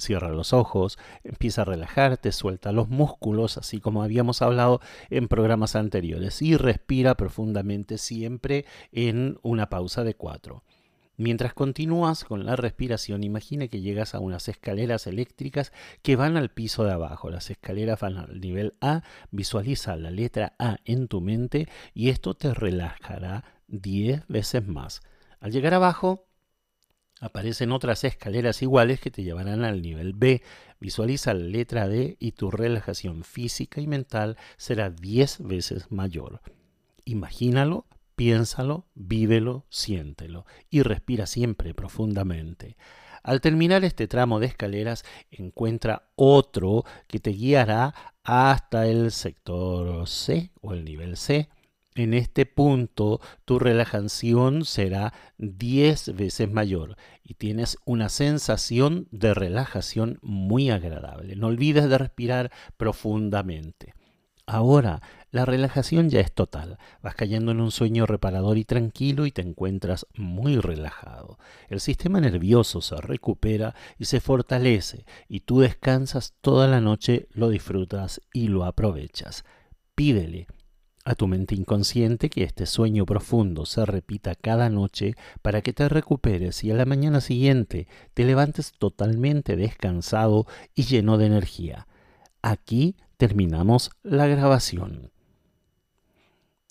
Cierra 0.03 0.31
los 0.31 0.53
ojos, 0.53 0.99
empieza 1.23 1.63
a 1.63 1.65
relajarte, 1.65 2.33
suelta 2.33 2.73
los 2.73 2.89
músculos, 2.89 3.57
así 3.57 3.81
como 3.81 4.03
habíamos 4.03 4.43
hablado 4.43 4.81
en 5.11 5.29
programas 5.29 5.77
anteriores, 5.77 6.43
y 6.43 6.57
respira 6.57 7.15
profundamente 7.15 7.99
siempre 7.99 8.65
en 8.91 9.39
una 9.43 9.71
pausa 9.71 10.03
de 10.03 10.15
4. 10.15 10.63
Mientras 11.19 11.55
continúas 11.55 12.25
con 12.25 12.47
la 12.47 12.57
respiración, 12.57 13.23
imagina 13.23 13.69
que 13.69 13.81
llegas 13.81 14.15
a 14.15 14.19
unas 14.19 14.49
escaleras 14.49 15.07
eléctricas 15.07 15.73
que 16.03 16.17
van 16.17 16.37
al 16.37 16.49
piso 16.51 16.85
de 16.85 16.93
abajo. 16.93 17.31
Las 17.31 17.49
escaleras 17.51 18.01
van 18.01 18.17
al 18.17 18.41
nivel 18.41 18.75
A, 18.81 19.03
visualiza 19.31 19.95
la 19.95 20.11
letra 20.11 20.57
A 20.59 20.79
en 20.85 21.07
tu 21.07 21.21
mente 21.21 21.69
y 21.95 22.09
esto 22.09 22.35
te 22.35 22.55
relajará 22.55 23.45
10 23.69 24.27
veces 24.27 24.67
más. 24.67 25.03
Al 25.39 25.53
llegar 25.53 25.75
abajo, 25.75 26.27
aparecen 27.23 27.73
otras 27.73 28.05
escaleras 28.05 28.61
iguales 28.61 29.01
que 29.01 29.11
te 29.11 29.23
llevarán 29.23 29.65
al 29.65 29.81
nivel 29.81 30.13
B. 30.13 30.43
Visualiza 30.79 31.33
la 31.33 31.45
letra 31.45 31.89
D 31.89 32.19
y 32.21 32.33
tu 32.33 32.51
relajación 32.51 33.25
física 33.25 33.81
y 33.81 33.87
mental 33.87 34.37
será 34.59 34.91
10 34.91 35.47
veces 35.47 35.91
mayor. 35.91 36.43
Imagínalo 37.07 37.87
Piénsalo, 38.15 38.87
vívelo, 38.95 39.65
siéntelo 39.71 40.45
y 40.71 40.83
respira 40.83 41.27
siempre 41.27 41.75
profundamente. 41.75 42.77
Al 43.23 43.41
terminar 43.41 43.85
este 43.85 44.07
tramo 44.07 44.39
de 44.39 44.47
escaleras, 44.47 45.05
encuentra 45.31 46.11
otro 46.15 46.85
que 47.07 47.21
te 47.21 47.31
guiará 47.31 47.95
hasta 48.23 48.87
el 48.87 49.13
sector 49.13 50.07
C 50.09 50.51
o 50.61 50.73
el 50.73 50.85
nivel 50.85 51.17
C. 51.17 51.49
En 51.95 52.15
este 52.15 52.47
punto 52.47 53.21
tu 53.45 53.59
relajación 53.59 54.65
será 54.65 55.13
10 55.37 56.15
veces 56.15 56.51
mayor 56.51 56.97
y 57.23 57.35
tienes 57.35 57.77
una 57.85 58.09
sensación 58.09 59.09
de 59.11 59.35
relajación 59.35 60.19
muy 60.23 60.71
agradable. 60.71 61.37
No 61.37 61.49
olvides 61.49 61.91
de 61.91 61.99
respirar 61.99 62.51
profundamente. 62.79 63.93
Ahora 64.47 65.03
la 65.31 65.45
relajación 65.45 66.09
ya 66.09 66.21
es 66.21 66.33
total. 66.33 66.79
Vas 67.03 67.15
cayendo 67.15 67.53
en 67.53 67.61
un 67.61 67.71
sueño 67.71 68.07
reparador 68.07 68.57
y 68.57 68.65
tranquilo 68.65 69.27
y 69.27 69.31
te 69.31 69.43
encuentras 69.43 70.07
muy 70.15 70.57
relajado. 70.57 71.39
El 71.69 71.81
sistema 71.81 72.23
nervioso 72.23 72.81
se 72.81 72.97
recupera 72.97 73.75
y 73.99 74.07
se 74.07 74.21
fortalece 74.21 75.05
y 75.29 75.41
tú 75.41 75.61
descansas 75.61 76.35
toda 76.41 76.69
la 76.69 76.81
noche, 76.81 77.29
lo 77.33 77.51
disfrutas 77.51 78.23
y 78.33 78.49
lo 78.49 78.65
aprovechas. 78.65 79.45
Pídele 79.95 80.47
a 81.05 81.15
tu 81.15 81.27
mente 81.27 81.55
inconsciente 81.55 82.31
que 82.31 82.45
este 82.45 82.67
sueño 82.67 83.05
profundo 83.05 83.67
se 83.67 83.85
repita 83.85 84.35
cada 84.35 84.69
noche 84.69 85.15
para 85.43 85.61
que 85.63 85.73
te 85.73 85.89
recuperes 85.89 86.63
y 86.65 86.71
a 86.71 86.75
la 86.75 86.85
mañana 86.85 87.21
siguiente 87.21 87.89
te 88.15 88.25
levantes 88.25 88.73
totalmente 88.73 89.57
descansado 89.57 90.47
y 90.75 90.85
lleno 90.85 91.19
de 91.19 91.27
energía. 91.27 91.87
Aquí 92.41 92.97
terminamos 93.17 93.91
la 94.03 94.27
grabación. 94.27 95.11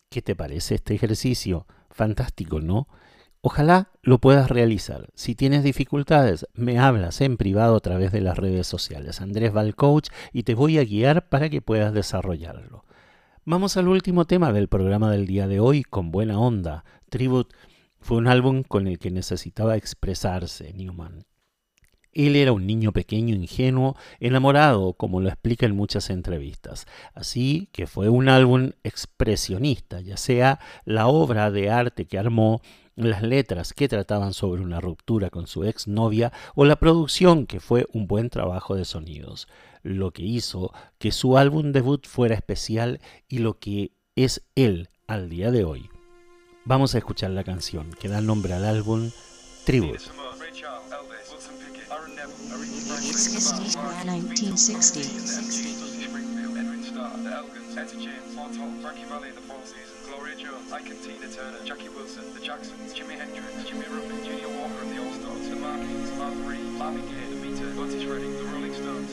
¿Qué 0.09 0.21
te 0.21 0.35
parece 0.35 0.75
este 0.75 0.93
ejercicio? 0.93 1.65
Fantástico, 1.89 2.61
¿no? 2.61 2.87
Ojalá 3.41 3.89
lo 4.03 4.19
puedas 4.19 4.49
realizar. 4.49 5.09
Si 5.15 5.33
tienes 5.33 5.63
dificultades, 5.63 6.45
me 6.53 6.77
hablas 6.77 7.21
en 7.21 7.37
privado 7.37 7.75
a 7.75 7.79
través 7.79 8.11
de 8.11 8.21
las 8.21 8.37
redes 8.37 8.67
sociales. 8.67 9.19
Andrés 9.19 9.51
Valcoach 9.51 10.09
y 10.31 10.43
te 10.43 10.53
voy 10.53 10.77
a 10.77 10.83
guiar 10.83 11.27
para 11.27 11.49
que 11.49 11.61
puedas 11.61 11.93
desarrollarlo. 11.93 12.85
Vamos 13.43 13.75
al 13.75 13.87
último 13.87 14.25
tema 14.25 14.53
del 14.53 14.67
programa 14.67 15.09
del 15.09 15.25
día 15.25 15.47
de 15.47 15.59
hoy 15.59 15.81
con 15.81 16.11
buena 16.11 16.39
onda. 16.39 16.85
Tribute 17.09 17.55
fue 17.99 18.17
un 18.17 18.27
álbum 18.27 18.61
con 18.61 18.85
el 18.85 18.99
que 18.99 19.09
necesitaba 19.09 19.77
expresarse 19.77 20.71
Newman. 20.73 21.25
Él 22.11 22.35
era 22.35 22.51
un 22.51 22.67
niño 22.67 22.91
pequeño, 22.91 23.33
ingenuo, 23.33 23.97
enamorado, 24.19 24.93
como 24.93 25.21
lo 25.21 25.29
explica 25.29 25.65
en 25.65 25.75
muchas 25.75 26.11
entrevistas. 26.11 26.85
Así 27.15 27.67
que 27.71 27.87
fue 27.87 28.09
un 28.09 28.29
álbum 28.29 28.73
expresionista, 28.83 30.01
ya 30.01 30.17
sea 30.17 30.59
la 30.85 31.07
obra 31.07 31.49
de 31.49 31.71
arte 31.71 32.05
que 32.05 32.19
armó, 32.19 32.61
las 32.95 33.23
letras 33.23 33.73
que 33.73 33.87
trataban 33.87 34.33
sobre 34.33 34.61
una 34.61 34.79
ruptura 34.79 35.31
con 35.31 35.47
su 35.47 35.63
exnovia 35.63 36.31
o 36.53 36.63
la 36.63 36.75
producción 36.75 37.47
que 37.47 37.59
fue 37.59 37.87
un 37.91 38.05
buen 38.05 38.29
trabajo 38.29 38.75
de 38.75 38.85
sonidos, 38.85 39.47
lo 39.83 40.11
que 40.11 40.23
hizo 40.23 40.71
que 40.97 41.11
su 41.11 41.37
álbum 41.37 41.71
debut 41.71 42.05
fuera 42.07 42.35
especial 42.35 42.99
y 43.27 43.39
lo 43.39 43.59
que 43.59 43.91
es 44.15 44.43
él 44.55 44.89
al 45.07 45.29
día 45.29 45.51
de 45.51 45.63
hoy. 45.63 45.89
Vamos 46.65 46.95
a 46.95 46.99
escuchar 46.99 47.31
la 47.31 47.43
canción 47.43 47.89
que 47.99 48.07
da 48.07 48.21
nombre 48.21 48.53
al 48.53 48.65
álbum 48.65 49.09
Tribute. 49.65 50.03
1960. 54.03 56.01
Etta 57.81 57.97
James, 57.97 58.81
Frankie 58.81 59.05
Valli, 59.09 59.31
The 59.33 59.41
Four 59.41 59.57
Seasons, 59.65 60.05
Gloria 60.05 60.35
Jones, 60.37 60.71
Ike 60.71 60.91
and 60.91 61.01
Tina 61.01 61.27
Turner, 61.33 61.65
Jackie 61.65 61.89
Wilson, 61.89 62.31
The 62.35 62.39
Jacksons, 62.39 62.93
Jimi 62.93 63.17
Hendrix, 63.17 63.67
Jimmy 63.67 63.85
Ruffin, 63.89 64.23
Junior 64.23 64.49
Walker 64.53 64.85
and 64.85 64.91
the 64.93 65.01
All 65.01 65.13
Stars, 65.17 65.49
The 65.49 65.55
Marquis, 65.55 66.11
Martha 66.15 66.43
Reed, 66.45 66.61
Marvin 66.77 67.01
Gaye, 67.09 67.25
The 67.25 67.41
Beatles, 67.41 67.77
Otis 67.81 68.05
Redding, 68.05 68.37
The 68.37 68.43
Rolling 68.43 68.60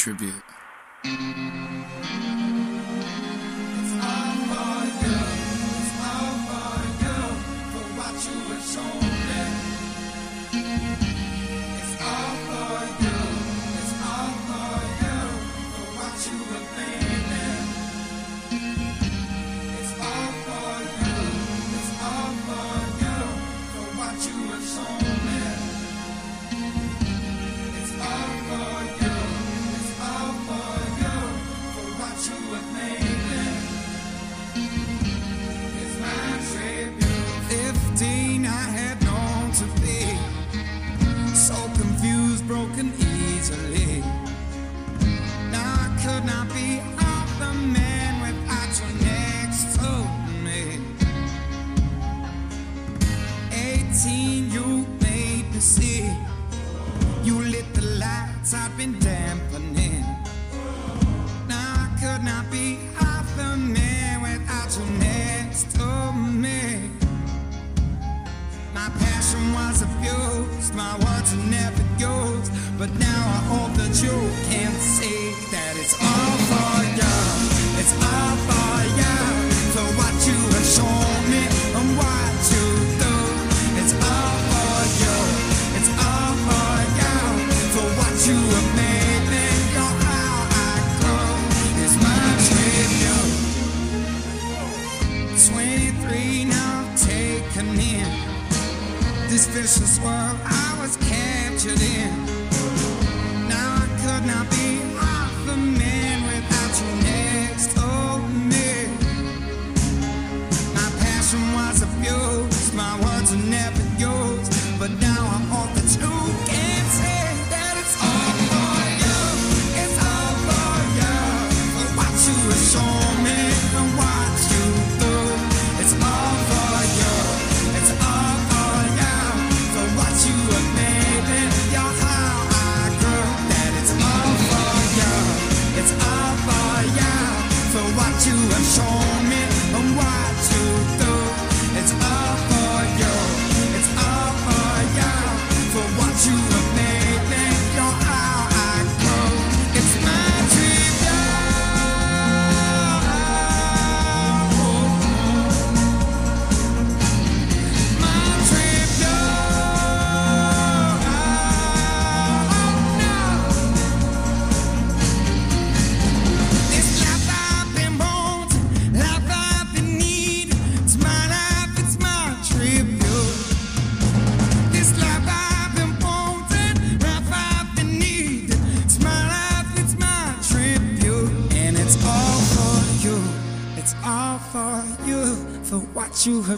tribute. 0.00 0.49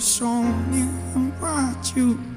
Shown 0.02 0.68
me 0.72 0.80
and 1.14 1.32
what 1.40 1.94
you 1.94 2.31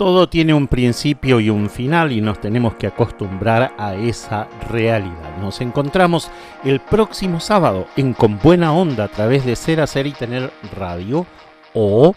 Todo 0.00 0.30
tiene 0.30 0.54
un 0.54 0.66
principio 0.66 1.40
y 1.40 1.50
un 1.50 1.68
final 1.68 2.10
y 2.10 2.22
nos 2.22 2.40
tenemos 2.40 2.74
que 2.76 2.86
acostumbrar 2.86 3.74
a 3.76 3.94
esa 3.96 4.48
realidad. 4.70 5.36
Nos 5.42 5.60
encontramos 5.60 6.30
el 6.64 6.80
próximo 6.80 7.38
sábado 7.38 7.86
en 7.98 8.14
Con 8.14 8.38
Buena 8.38 8.72
Onda 8.72 9.04
a 9.04 9.08
través 9.08 9.44
de 9.44 9.56
Ser, 9.56 9.78
Hacer 9.78 10.06
y 10.06 10.12
Tener 10.12 10.54
Radio 10.74 11.26
o 11.74 12.14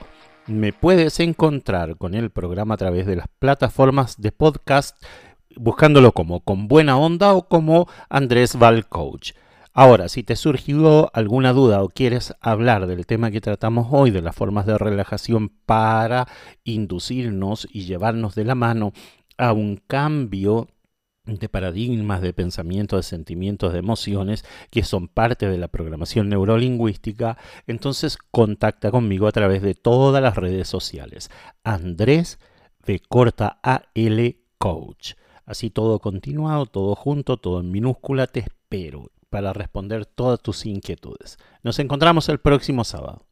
me 0.47 0.71
puedes 0.71 1.19
encontrar 1.19 1.97
con 1.97 2.15
el 2.15 2.29
programa 2.29 2.75
a 2.75 2.77
través 2.77 3.05
de 3.05 3.17
las 3.17 3.27
plataformas 3.39 4.15
de 4.15 4.31
podcast 4.31 4.95
buscándolo 5.57 6.13
como 6.13 6.39
Con 6.39 6.69
Buena 6.69 6.97
Onda 6.97 7.33
o 7.33 7.49
como 7.49 7.89
Andrés 8.07 8.57
Val 8.57 8.87
Coach. 8.87 9.33
Ahora, 9.75 10.07
si 10.07 10.21
te 10.21 10.35
surgió 10.35 11.09
alguna 11.15 11.51
duda 11.51 11.81
o 11.81 11.89
quieres 11.89 12.35
hablar 12.41 12.85
del 12.85 13.07
tema 13.07 13.31
que 13.31 13.41
tratamos 13.41 13.87
hoy, 13.89 14.11
de 14.11 14.21
las 14.21 14.35
formas 14.35 14.67
de 14.67 14.77
relajación 14.77 15.49
para 15.49 16.27
inducirnos 16.63 17.67
y 17.71 17.85
llevarnos 17.85 18.35
de 18.35 18.45
la 18.45 18.53
mano 18.53 18.93
a 19.35 19.51
un 19.51 19.77
cambio 19.77 20.67
de 21.25 21.49
paradigmas, 21.49 22.21
de 22.21 22.33
pensamientos, 22.33 22.99
de 22.99 23.09
sentimientos, 23.09 23.73
de 23.73 23.79
emociones 23.79 24.45
que 24.69 24.83
son 24.83 25.07
parte 25.07 25.49
de 25.49 25.57
la 25.57 25.69
programación 25.69 26.29
neurolingüística, 26.29 27.39
entonces 27.65 28.19
contacta 28.29 28.91
conmigo 28.91 29.25
a 29.25 29.31
través 29.31 29.63
de 29.63 29.73
todas 29.73 30.21
las 30.21 30.35
redes 30.35 30.67
sociales. 30.67 31.31
Andrés 31.63 32.37
de 32.85 32.99
corta 32.99 33.59
AL 33.63 34.35
Coach. 34.59 35.13
Así 35.47 35.71
todo 35.71 35.97
continuado, 35.97 36.67
todo 36.67 36.93
junto, 36.93 37.37
todo 37.37 37.59
en 37.61 37.71
minúscula, 37.71 38.27
te 38.27 38.41
espero 38.41 39.09
para 39.33 39.51
responder 39.51 40.05
todas 40.05 40.39
tus 40.39 40.63
inquietudes. 40.67 41.39
Nos 41.63 41.79
encontramos 41.79 42.29
el 42.29 42.37
próximo 42.37 42.83
sábado. 42.83 43.25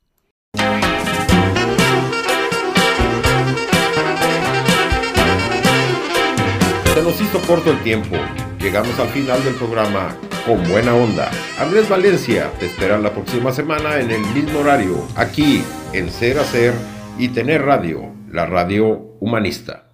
Se 6.91 7.04
nos 7.04 7.22
hizo 7.22 7.39
corto 7.45 7.70
el 7.70 7.84
tiempo. 7.84 8.16
Llegamos 8.60 8.97
al 8.97 9.10
final 9.10 9.43
del 9.43 9.54
programa 9.54 10.18
con 10.47 10.68
buena 10.68 10.95
onda. 10.95 11.30
Andrés 11.60 11.88
Valencia 11.88 12.52
te 12.60 12.66
espera 12.66 12.97
la 12.97 13.14
próxima 13.14 13.52
semana 13.52 13.99
en 13.99 14.10
el 14.10 14.22
mismo 14.34 14.62
horario, 14.62 15.08
aquí 15.16 15.62
en 15.93 16.10
Ser 16.10 16.39
Hacer 16.39 16.74
y 17.20 17.28
Tener 17.28 17.62
Radio, 17.62 18.12
la 18.32 18.47
radio 18.47 19.18
humanista. 19.20 19.91